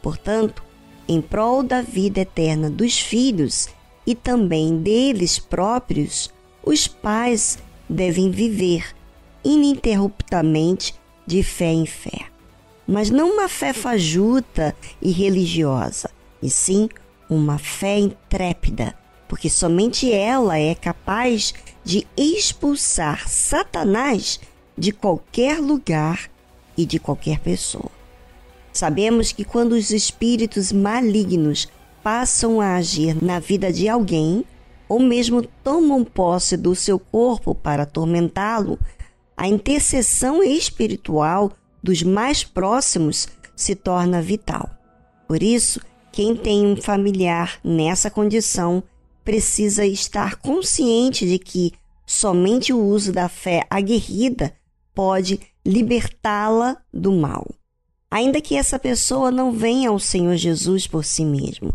Portanto, 0.00 0.62
em 1.08 1.20
prol 1.20 1.62
da 1.62 1.82
vida 1.82 2.20
eterna 2.20 2.70
dos 2.70 2.98
filhos 2.98 3.68
e 4.06 4.14
também 4.14 4.78
deles 4.78 5.38
próprios, 5.38 6.30
os 6.64 6.86
pais 6.86 7.58
devem 7.88 8.30
viver 8.30 8.94
ininterruptamente 9.44 10.94
de 11.26 11.42
fé 11.42 11.72
em 11.72 11.86
fé. 11.86 12.26
Mas 12.86 13.10
não 13.10 13.34
uma 13.34 13.48
fé 13.48 13.72
fajuta 13.72 14.74
e 15.00 15.10
religiosa, 15.12 16.10
e 16.42 16.50
sim 16.50 16.88
uma 17.28 17.58
fé 17.58 17.98
intrépida, 17.98 18.94
porque 19.28 19.48
somente 19.48 20.12
ela 20.12 20.58
é 20.58 20.74
capaz 20.74 21.54
de 21.84 22.06
expulsar 22.16 23.28
Satanás 23.28 24.40
de 24.76 24.92
qualquer 24.92 25.58
lugar 25.60 26.30
e 26.76 26.84
de 26.84 26.98
qualquer 26.98 27.38
pessoa. 27.40 28.01
Sabemos 28.72 29.32
que 29.32 29.44
quando 29.44 29.72
os 29.72 29.90
espíritos 29.90 30.72
malignos 30.72 31.68
passam 32.02 32.60
a 32.60 32.76
agir 32.76 33.22
na 33.22 33.38
vida 33.38 33.72
de 33.72 33.88
alguém, 33.88 34.44
ou 34.88 34.98
mesmo 34.98 35.42
tomam 35.62 36.04
posse 36.04 36.56
do 36.56 36.74
seu 36.74 36.98
corpo 36.98 37.54
para 37.54 37.84
atormentá-lo, 37.84 38.78
a 39.36 39.46
intercessão 39.46 40.42
espiritual 40.42 41.52
dos 41.82 42.02
mais 42.02 42.44
próximos 42.44 43.28
se 43.56 43.74
torna 43.74 44.22
vital. 44.22 44.70
Por 45.28 45.42
isso, 45.42 45.80
quem 46.10 46.36
tem 46.36 46.66
um 46.66 46.76
familiar 46.76 47.58
nessa 47.64 48.10
condição 48.10 48.82
precisa 49.24 49.86
estar 49.86 50.36
consciente 50.36 51.26
de 51.26 51.38
que 51.38 51.72
somente 52.06 52.72
o 52.72 52.82
uso 52.82 53.12
da 53.12 53.28
fé 53.28 53.64
aguerrida 53.70 54.52
pode 54.94 55.40
libertá-la 55.64 56.76
do 56.92 57.12
mal. 57.12 57.46
Ainda 58.12 58.42
que 58.42 58.56
essa 58.56 58.78
pessoa 58.78 59.30
não 59.30 59.50
venha 59.50 59.88
ao 59.88 59.98
Senhor 59.98 60.36
Jesus 60.36 60.86
por 60.86 61.02
si 61.02 61.24
mesmo, 61.24 61.74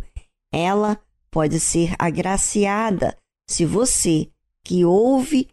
ela 0.54 1.02
pode 1.32 1.60
ser 1.60 1.96
agraciada 1.98 3.18
se 3.50 3.66
você 3.66 4.30
que 4.64 4.86
ouve 4.86 5.48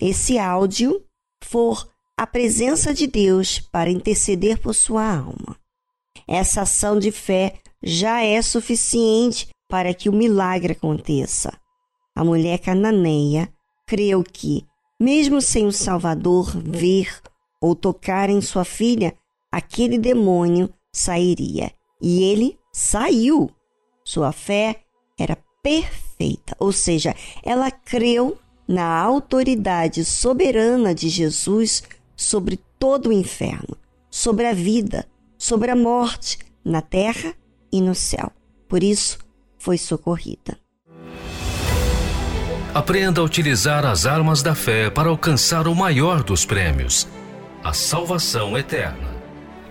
esse 0.00 0.38
áudio 0.38 1.04
for 1.42 1.86
a 2.16 2.26
presença 2.26 2.94
de 2.94 3.06
Deus 3.06 3.58
para 3.58 3.90
interceder 3.90 4.58
por 4.58 4.74
sua 4.74 5.04
alma. 5.04 5.58
Essa 6.26 6.62
ação 6.62 6.98
de 6.98 7.12
fé 7.12 7.60
já 7.82 8.22
é 8.22 8.40
suficiente 8.40 9.50
para 9.68 9.92
que 9.92 10.08
o 10.08 10.12
milagre 10.12 10.72
aconteça. 10.72 11.52
A 12.16 12.24
mulher 12.24 12.60
cananeia 12.60 13.52
creu 13.86 14.24
que, 14.24 14.64
mesmo 14.98 15.42
sem 15.42 15.66
o 15.66 15.72
Salvador 15.72 16.50
ver 16.62 17.14
ou 17.60 17.76
tocar 17.76 18.30
em 18.30 18.40
sua 18.40 18.64
filha, 18.64 19.14
aquele 19.56 19.98
demônio 19.98 20.68
sairia. 20.92 21.72
E 22.00 22.22
ele 22.24 22.58
saiu. 22.72 23.50
Sua 24.04 24.32
fé 24.32 24.82
era 25.18 25.38
perfeita, 25.62 26.56
ou 26.58 26.72
seja, 26.72 27.14
ela 27.42 27.70
creu 27.70 28.36
na 28.66 29.00
autoridade 29.00 30.04
soberana 30.04 30.94
de 30.94 31.08
Jesus 31.08 31.82
sobre 32.16 32.58
todo 32.78 33.08
o 33.08 33.12
inferno, 33.12 33.76
sobre 34.10 34.46
a 34.46 34.52
vida, 34.52 35.06
sobre 35.38 35.70
a 35.70 35.76
morte, 35.76 36.38
na 36.64 36.82
terra 36.82 37.34
e 37.72 37.80
no 37.80 37.94
céu. 37.94 38.30
Por 38.68 38.82
isso, 38.82 39.18
foi 39.58 39.78
socorrida. 39.78 40.58
Aprenda 42.74 43.20
a 43.20 43.24
utilizar 43.24 43.86
as 43.86 44.04
armas 44.04 44.42
da 44.42 44.54
fé 44.54 44.90
para 44.90 45.08
alcançar 45.08 45.68
o 45.68 45.74
maior 45.74 46.24
dos 46.24 46.44
prêmios, 46.44 47.06
a 47.62 47.72
salvação 47.72 48.58
eterna. 48.58 49.13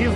e 0.00 0.08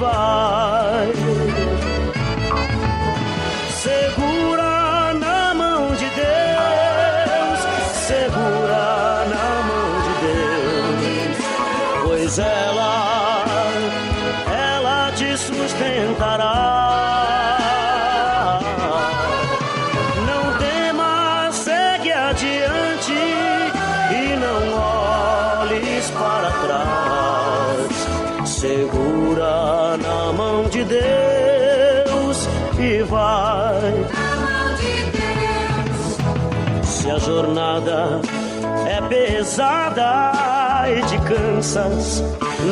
pesada 39.45 40.87
e 40.89 41.03
te 41.03 41.19
cansas 41.19 42.25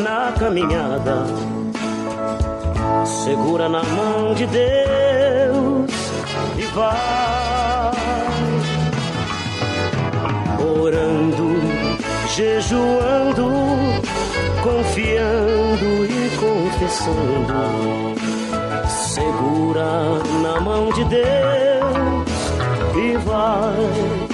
na 0.02 0.32
caminhada, 0.32 1.26
segura 3.04 3.68
na 3.68 3.82
mão 3.82 4.32
de 4.34 4.46
Deus 4.46 5.92
e 6.56 6.62
vai 6.74 7.92
orando, 10.80 11.60
jejuando, 12.34 13.52
confiando 14.62 16.06
e 16.06 16.30
confessando. 16.40 17.82
Segura 18.88 20.22
na 20.42 20.58
mão 20.58 20.90
de 20.90 21.04
Deus 21.04 21.20
e 22.96 23.16
vai. 23.18 24.31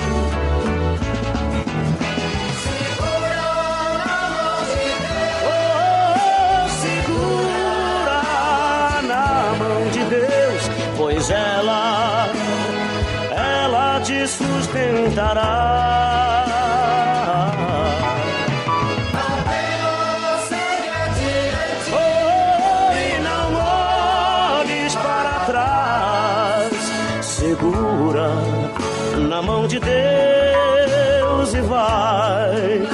Sustentará. 15.18 15.74
Oh, 21.92 22.92
e 22.94 23.18
não 23.22 23.48
olhes 24.60 24.94
para 24.94 25.30
trás, 25.46 26.72
segura 27.22 28.30
na 29.28 29.42
mão 29.42 29.66
de 29.66 29.80
Deus 29.80 31.54
e 31.54 31.60
vai. 31.62 32.88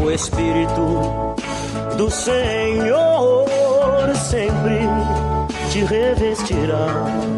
O 0.00 0.10
Espírito 0.10 1.34
do 1.96 2.10
Senhor 2.10 3.46
sempre 4.14 4.80
te 5.70 5.84
revestirá. 5.84 7.37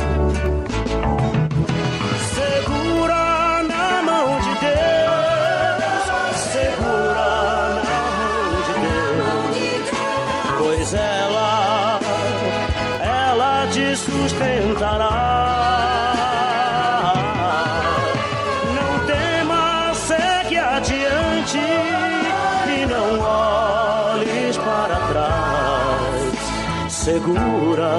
Segura 27.03 27.97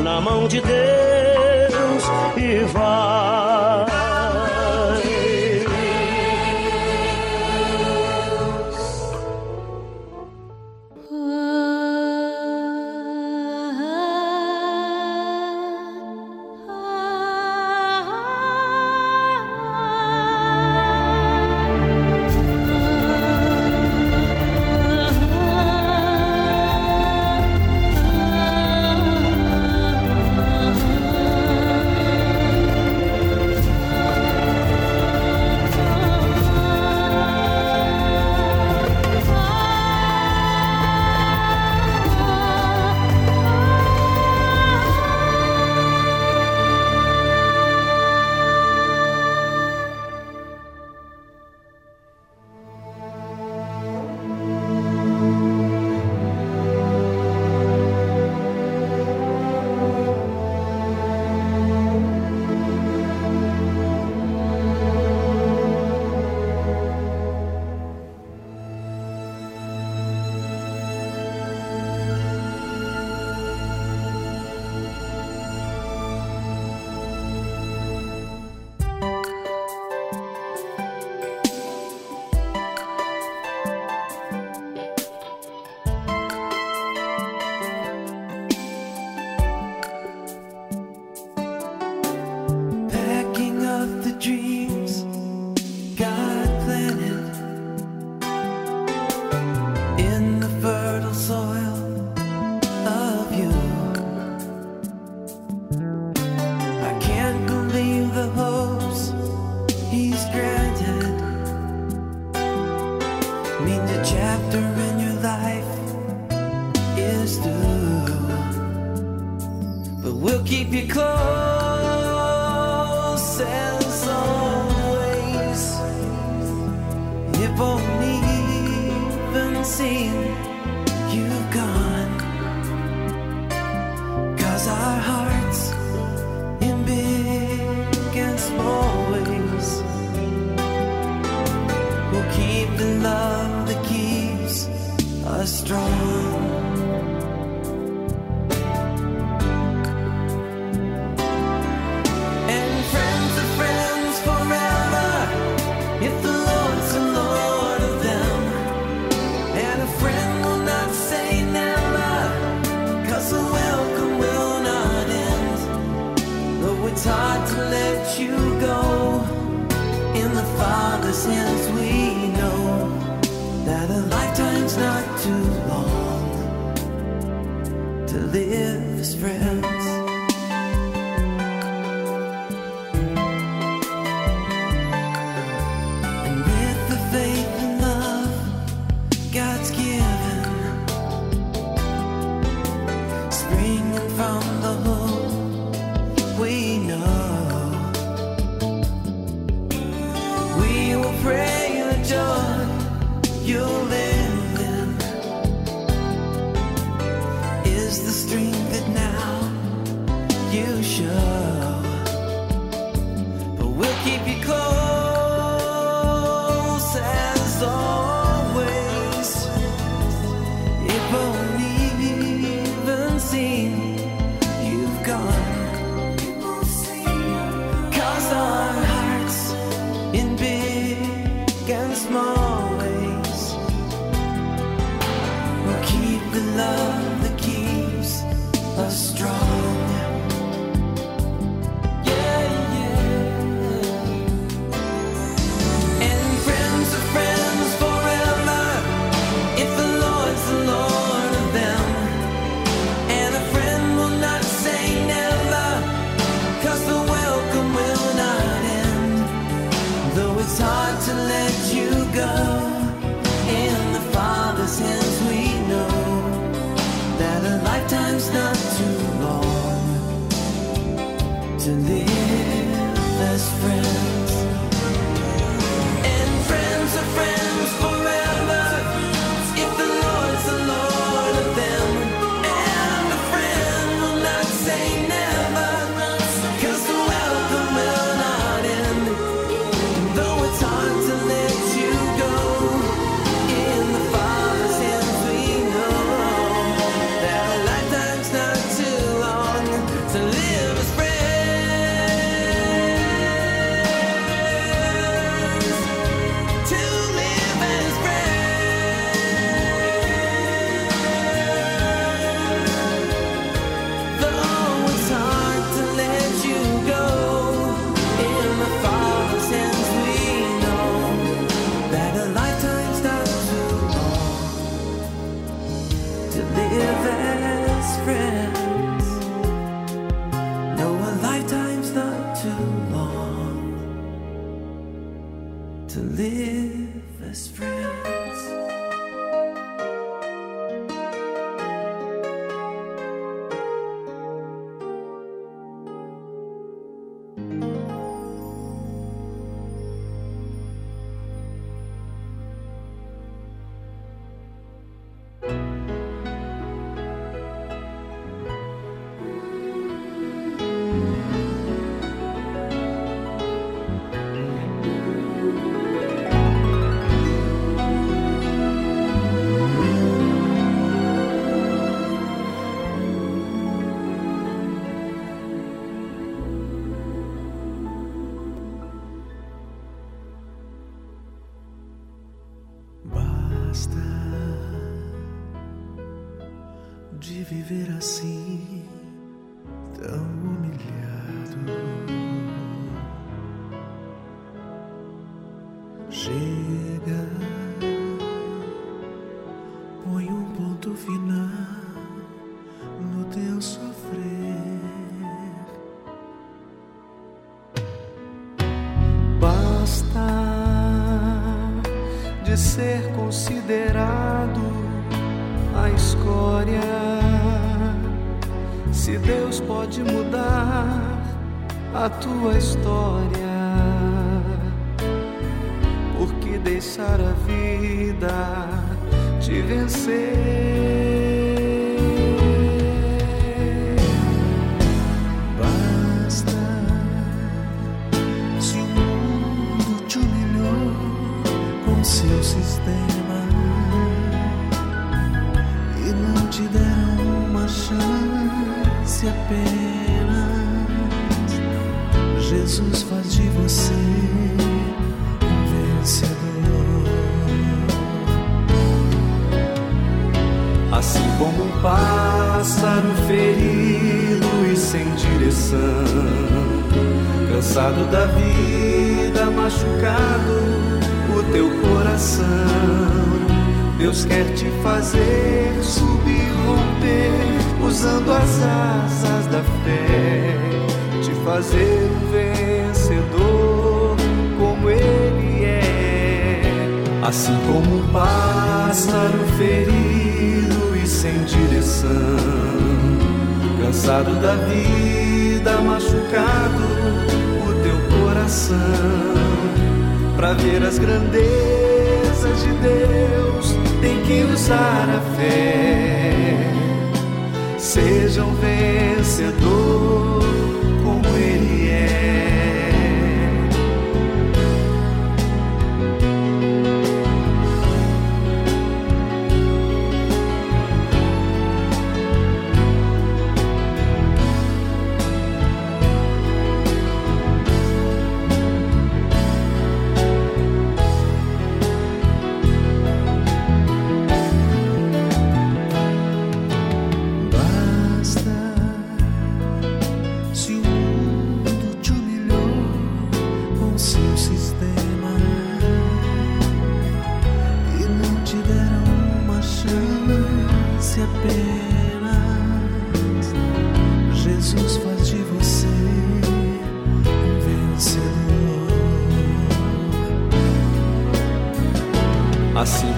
na 0.00 0.20
mão 0.20 0.46
de 0.46 0.60
Deus 0.60 2.04
e 2.36 2.64
vai. 2.72 3.91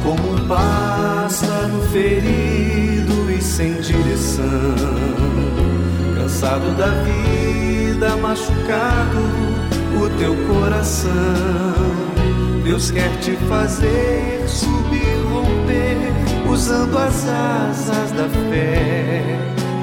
Como 0.05 0.35
um 0.35 0.47
pássaro 0.47 1.81
ferido 1.91 3.31
e 3.31 3.41
sem 3.41 3.81
direção, 3.81 4.45
cansado 6.15 6.71
da 6.77 6.89
vida, 6.89 8.15
machucado 8.19 9.19
o 9.97 10.11
teu 10.19 10.37
coração. 10.47 11.11
Deus 12.63 12.91
quer 12.91 13.11
te 13.21 13.33
fazer 13.49 14.45
subir, 14.47 15.17
romper, 15.33 16.13
usando 16.51 16.99
as 16.99 17.27
asas 17.27 18.13
da 18.13 18.29
fé, 18.51 19.39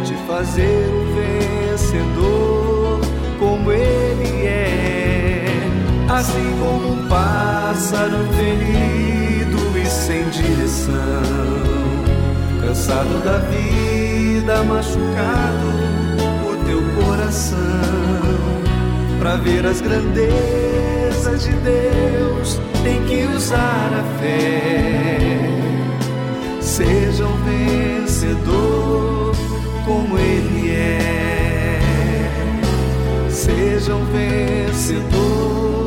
te 0.06 0.14
fazer 0.28 0.88
um 0.88 1.72
vencedor 1.72 3.02
como 3.40 3.72
Ele 3.72 4.46
é. 4.46 5.46
Assim 6.08 6.58
como 6.60 6.94
um 6.94 7.08
pássaro 7.08 8.18
ferido 8.36 9.31
direção, 10.56 10.96
cansado 12.62 13.24
da 13.24 13.38
vida, 13.38 14.64
machucado 14.64 15.68
o 16.46 16.56
teu 16.66 16.82
coração, 17.04 17.58
para 19.20 19.38
ver 19.38 19.66
as 19.66 19.82
grandezas 19.82 21.44
de 21.44 21.52
Deus, 21.52 22.60
tem 22.84 23.02
que 23.06 23.26
usar 23.36 23.92
a 23.94 24.04
fé. 24.20 25.20
Seja 26.60 27.26
um 27.26 27.38
vencedor 27.44 29.36
como 29.86 30.18
Ele 30.18 30.72
é. 30.72 31.80
Seja 33.30 33.94
um 33.96 34.06
vencedor 34.06 35.81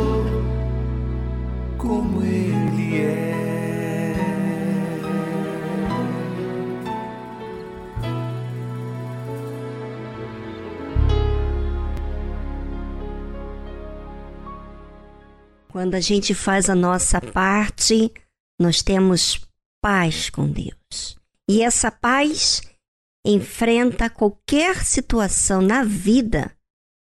Quando 15.74 15.96
a 15.96 16.00
gente 16.00 16.36
faz 16.36 16.70
a 16.70 16.74
nossa 16.76 17.20
parte, 17.20 18.08
nós 18.60 18.80
temos 18.80 19.44
paz 19.82 20.30
com 20.30 20.48
Deus. 20.48 21.18
E 21.50 21.62
essa 21.62 21.90
paz 21.90 22.62
enfrenta 23.26 24.08
qualquer 24.08 24.84
situação 24.84 25.60
na 25.60 25.82
vida 25.82 26.56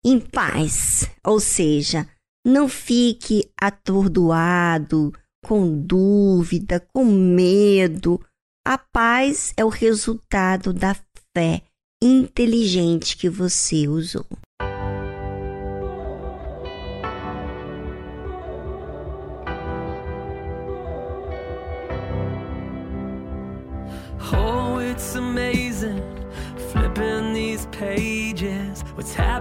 em 0.03 0.19
paz. 0.19 1.07
Ou 1.23 1.39
seja, 1.39 2.09
não 2.43 2.67
fique 2.67 3.47
atordoado, 3.61 5.13
com 5.45 5.79
dúvida, 5.79 6.79
com 6.79 7.05
medo. 7.05 8.19
A 8.65 8.75
paz 8.75 9.53
é 9.55 9.63
o 9.63 9.69
resultado 9.69 10.73
da 10.73 10.95
fé 11.31 11.61
inteligente 12.01 13.17
que 13.17 13.29
você 13.29 13.87
usou. 13.87 14.25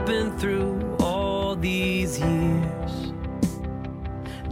Happened 0.06 0.38
through 0.40 0.96
all 1.00 1.56
these 1.56 2.20
years? 2.20 3.12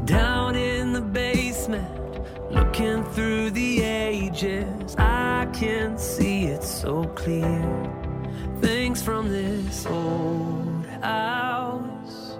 Down 0.05 0.57
in 0.57 0.93
the 0.93 1.01
basement, 1.01 2.21
looking 2.51 3.05
through 3.05 3.51
the 3.51 3.81
ages, 3.81 4.97
I 4.99 5.47
can 5.53 5.97
see 5.97 6.47
it 6.47 6.65
so 6.65 7.05
clear. 7.05 7.63
Things 8.61 9.01
from 9.01 9.31
this 9.31 9.87
old 9.87 10.87
house 11.01 12.37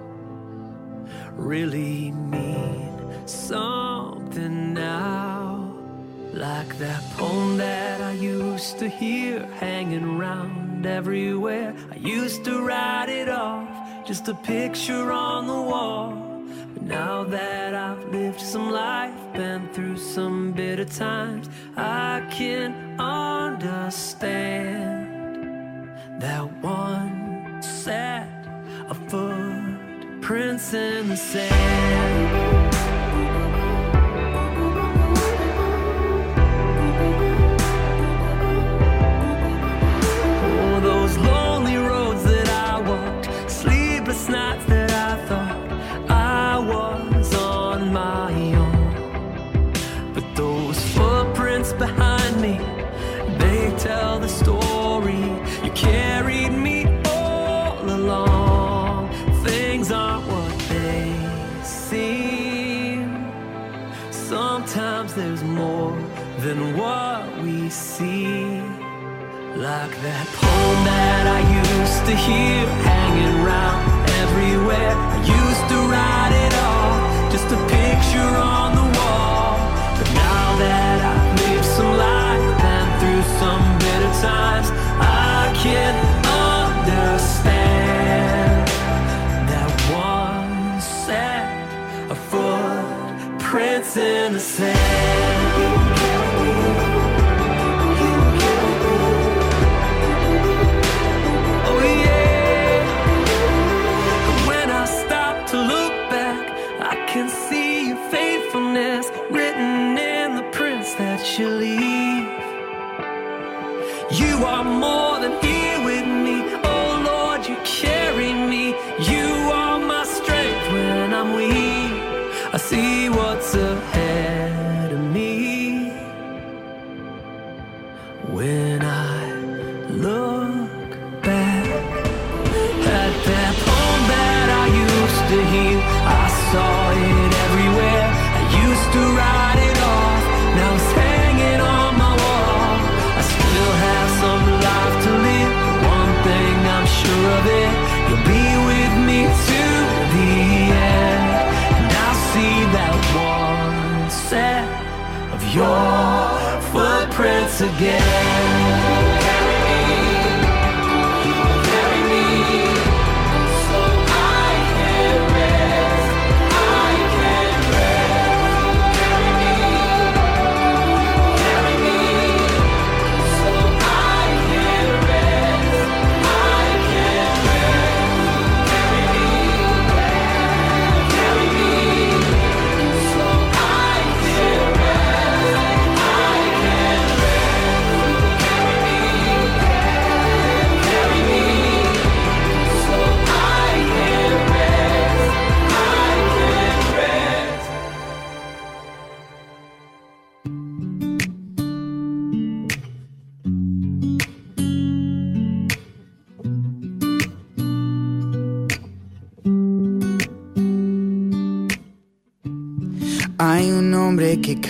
really 1.37 2.11
mean 2.11 3.29
something 3.29 4.75
now. 4.75 5.54
Like 6.35 6.79
that 6.79 7.01
poem 7.17 7.59
that 7.59 8.01
I 8.01 8.11
used 8.11 8.81
to 8.81 8.89
hear 8.89 9.47
hanging 9.61 10.19
around 10.19 10.85
everywhere. 10.85 11.73
I 11.93 11.95
used 11.95 12.45
to 12.47 12.67
write 12.67 13.09
it 13.09 13.29
off, 13.29 13.69
just 14.05 14.27
a 14.27 14.35
picture 14.35 15.13
on 15.13 15.47
the 15.47 15.53
wall. 15.53 16.11
But 16.75 16.83
Now 16.83 17.23
that 17.23 17.77
I've 17.77 18.05
lived 18.09 18.41
some 18.41 18.73
life, 18.73 19.15
been 19.33 19.69
through 19.73 19.97
some 19.97 20.51
bitter 20.51 20.85
times, 20.85 21.49
I 21.77 22.27
can 22.33 22.99
understand 22.99 24.27
that 26.21 26.53
one 26.63 27.63
set 27.63 28.27
of 28.89 28.99
footprints 29.09 30.75
in 30.75 31.11
the 31.11 31.17
sand. 31.17 33.04
Tell 53.73 54.19
the 54.19 54.29
story. 54.29 55.25
You 55.65 55.71
carried 55.75 56.53
me 56.53 56.87
all 57.07 57.79
along. 57.99 59.09
Things 59.45 59.91
aren't 59.91 60.27
what 60.27 60.59
they 60.69 61.15
seem. 61.63 63.33
Sometimes 64.11 65.15
there's 65.15 65.43
more 65.43 65.97
than 66.39 66.77
what 66.77 67.23
we 67.43 67.71
see. 67.71 68.61
Like 69.57 69.95
that 70.07 70.27
poem 70.41 70.79
that 70.91 71.25
I 71.39 71.41
used 71.63 72.03
to 72.11 72.15
hear 72.27 72.67
hanging 72.91 73.35
around 73.41 73.81
everywhere. 74.23 74.95
I 75.17 75.19
used 75.41 75.65
to 75.73 75.79
write 75.93 76.35
it 76.45 76.55
all, 76.67 77.31
just 77.31 77.49
a 77.59 77.61
picture 77.79 78.35
on 78.37 78.75
the 78.79 78.84
some 83.41 83.65
bitter 83.79 84.13
times, 84.21 84.69
I 85.01 85.53
can't 85.63 85.99
understand 86.97 88.69
that 89.51 89.71
one 89.93 90.81
set 90.81 92.11
of 92.11 92.19
footprints 92.31 93.97
in 93.97 94.33
the 94.35 94.41
sand. 94.41 95.74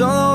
Todo 0.00 0.29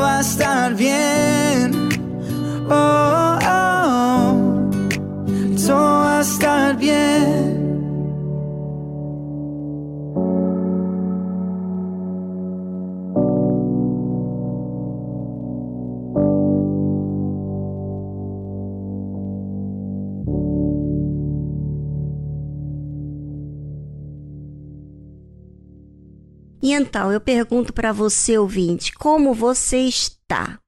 E 26.66 26.74
então, 26.74 27.12
eu 27.12 27.22
pergunto 27.22 27.72
para 27.72 27.92
você, 27.92 28.40
ouvinte, 28.40 28.92
como 28.92 29.36
você 29.36 29.82
está? 29.82 30.60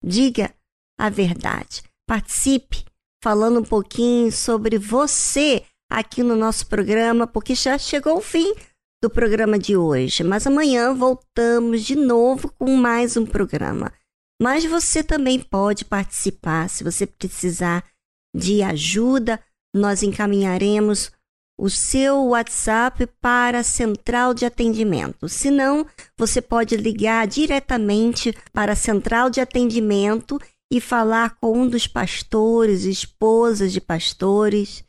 Diga 0.00 0.54
a 0.96 1.10
verdade. 1.10 1.82
Participe 2.08 2.84
falando 3.20 3.58
um 3.58 3.64
pouquinho 3.64 4.30
sobre 4.30 4.78
você 4.78 5.64
aqui 5.90 6.22
no 6.22 6.36
nosso 6.36 6.68
programa, 6.68 7.26
porque 7.26 7.56
já 7.56 7.76
chegou 7.76 8.18
o 8.18 8.22
fim 8.22 8.54
do 9.02 9.10
programa 9.10 9.58
de 9.58 9.76
hoje. 9.76 10.22
Mas 10.22 10.46
amanhã 10.46 10.94
voltamos 10.94 11.82
de 11.82 11.96
novo 11.96 12.54
com 12.56 12.76
mais 12.76 13.16
um 13.16 13.26
programa. 13.26 13.92
Mas 14.40 14.64
você 14.64 15.02
também 15.02 15.40
pode 15.40 15.84
participar. 15.84 16.70
Se 16.70 16.84
você 16.84 17.04
precisar 17.04 17.84
de 18.32 18.62
ajuda, 18.62 19.42
nós 19.74 20.04
encaminharemos 20.04 21.10
o 21.58 21.68
seu 21.70 22.26
WhatsApp 22.28 23.06
para 23.20 23.60
a 23.60 23.64
central 23.64 24.34
de 24.34 24.44
atendimento. 24.44 25.28
Se 25.28 25.50
não, 25.50 25.86
você 26.16 26.40
pode 26.40 26.76
ligar 26.76 27.26
diretamente 27.26 28.34
para 28.52 28.72
a 28.72 28.76
central 28.76 29.30
de 29.30 29.40
atendimento 29.40 30.40
e 30.72 30.80
falar 30.80 31.36
com 31.36 31.58
um 31.58 31.68
dos 31.68 31.86
pastores, 31.86 32.84
esposas 32.84 33.72
de 33.72 33.80
pastores 33.80 34.84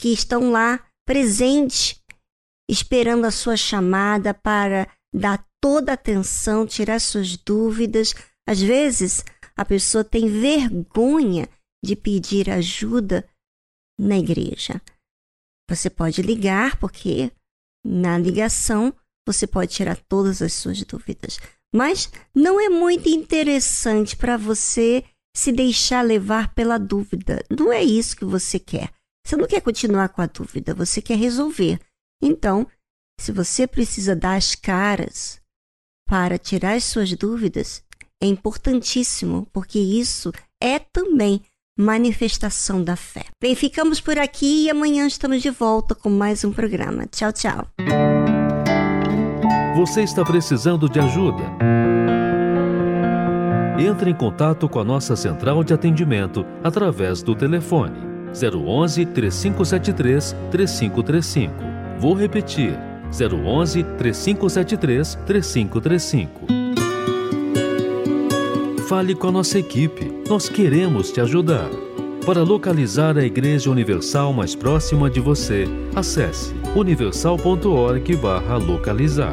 que 0.00 0.08
estão 0.08 0.50
lá 0.50 0.84
presentes, 1.06 2.02
esperando 2.68 3.24
a 3.24 3.30
sua 3.30 3.56
chamada 3.56 4.34
para 4.34 4.88
dar 5.14 5.46
toda 5.60 5.92
a 5.92 5.94
atenção, 5.94 6.66
tirar 6.66 7.00
suas 7.00 7.36
dúvidas. 7.36 8.14
Às 8.48 8.60
vezes, 8.60 9.24
a 9.56 9.64
pessoa 9.64 10.02
tem 10.02 10.28
vergonha 10.28 11.48
de 11.84 11.94
pedir 11.94 12.50
ajuda 12.50 13.24
na 13.98 14.18
igreja. 14.18 14.80
Você 15.68 15.88
pode 15.88 16.22
ligar, 16.22 16.76
porque 16.78 17.32
na 17.84 18.18
ligação 18.18 18.94
você 19.26 19.46
pode 19.46 19.72
tirar 19.72 19.96
todas 19.96 20.42
as 20.42 20.52
suas 20.52 20.82
dúvidas. 20.82 21.38
Mas 21.74 22.10
não 22.34 22.60
é 22.60 22.68
muito 22.68 23.08
interessante 23.08 24.16
para 24.16 24.36
você 24.36 25.04
se 25.34 25.50
deixar 25.50 26.02
levar 26.02 26.54
pela 26.54 26.78
dúvida. 26.78 27.42
Não 27.50 27.72
é 27.72 27.82
isso 27.82 28.16
que 28.16 28.24
você 28.24 28.58
quer. 28.58 28.92
Você 29.26 29.36
não 29.36 29.46
quer 29.46 29.62
continuar 29.62 30.08
com 30.10 30.20
a 30.20 30.26
dúvida, 30.26 30.74
você 30.74 31.00
quer 31.00 31.16
resolver. 31.16 31.80
Então, 32.22 32.66
se 33.18 33.32
você 33.32 33.66
precisa 33.66 34.14
dar 34.14 34.34
as 34.34 34.54
caras 34.54 35.40
para 36.06 36.38
tirar 36.38 36.74
as 36.74 36.84
suas 36.84 37.12
dúvidas, 37.14 37.82
é 38.20 38.26
importantíssimo, 38.26 39.46
porque 39.52 39.78
isso 39.78 40.32
é 40.60 40.78
também 40.78 41.42
manifestação 41.82 42.82
da 42.82 42.96
fé. 42.96 43.24
Bem, 43.40 43.54
ficamos 43.54 44.00
por 44.00 44.18
aqui 44.18 44.64
e 44.64 44.70
amanhã 44.70 45.06
estamos 45.06 45.42
de 45.42 45.50
volta 45.50 45.94
com 45.94 46.08
mais 46.08 46.44
um 46.44 46.52
programa. 46.52 47.06
Tchau, 47.06 47.32
tchau. 47.32 47.66
Você 49.76 50.02
está 50.02 50.24
precisando 50.24 50.88
de 50.88 51.00
ajuda? 51.00 51.42
Entre 53.78 54.10
em 54.10 54.14
contato 54.14 54.68
com 54.68 54.78
a 54.78 54.84
nossa 54.84 55.16
central 55.16 55.64
de 55.64 55.74
atendimento 55.74 56.46
através 56.62 57.22
do 57.22 57.34
telefone 57.34 57.98
011 58.32 59.06
3573 59.06 60.36
3535. 60.50 61.54
Vou 61.98 62.14
repetir: 62.14 62.78
011 63.10 63.82
3573 63.82 65.14
3535. 65.26 66.61
Fale 68.92 69.14
com 69.14 69.28
a 69.28 69.32
nossa 69.32 69.58
equipe. 69.58 70.12
Nós 70.28 70.50
queremos 70.50 71.10
te 71.10 71.18
ajudar. 71.18 71.70
Para 72.26 72.42
localizar 72.42 73.16
a 73.16 73.24
Igreja 73.24 73.70
Universal 73.70 74.34
mais 74.34 74.54
próxima 74.54 75.08
de 75.08 75.18
você, 75.18 75.64
acesse 75.96 76.52
universal.org/localizar. 76.76 79.32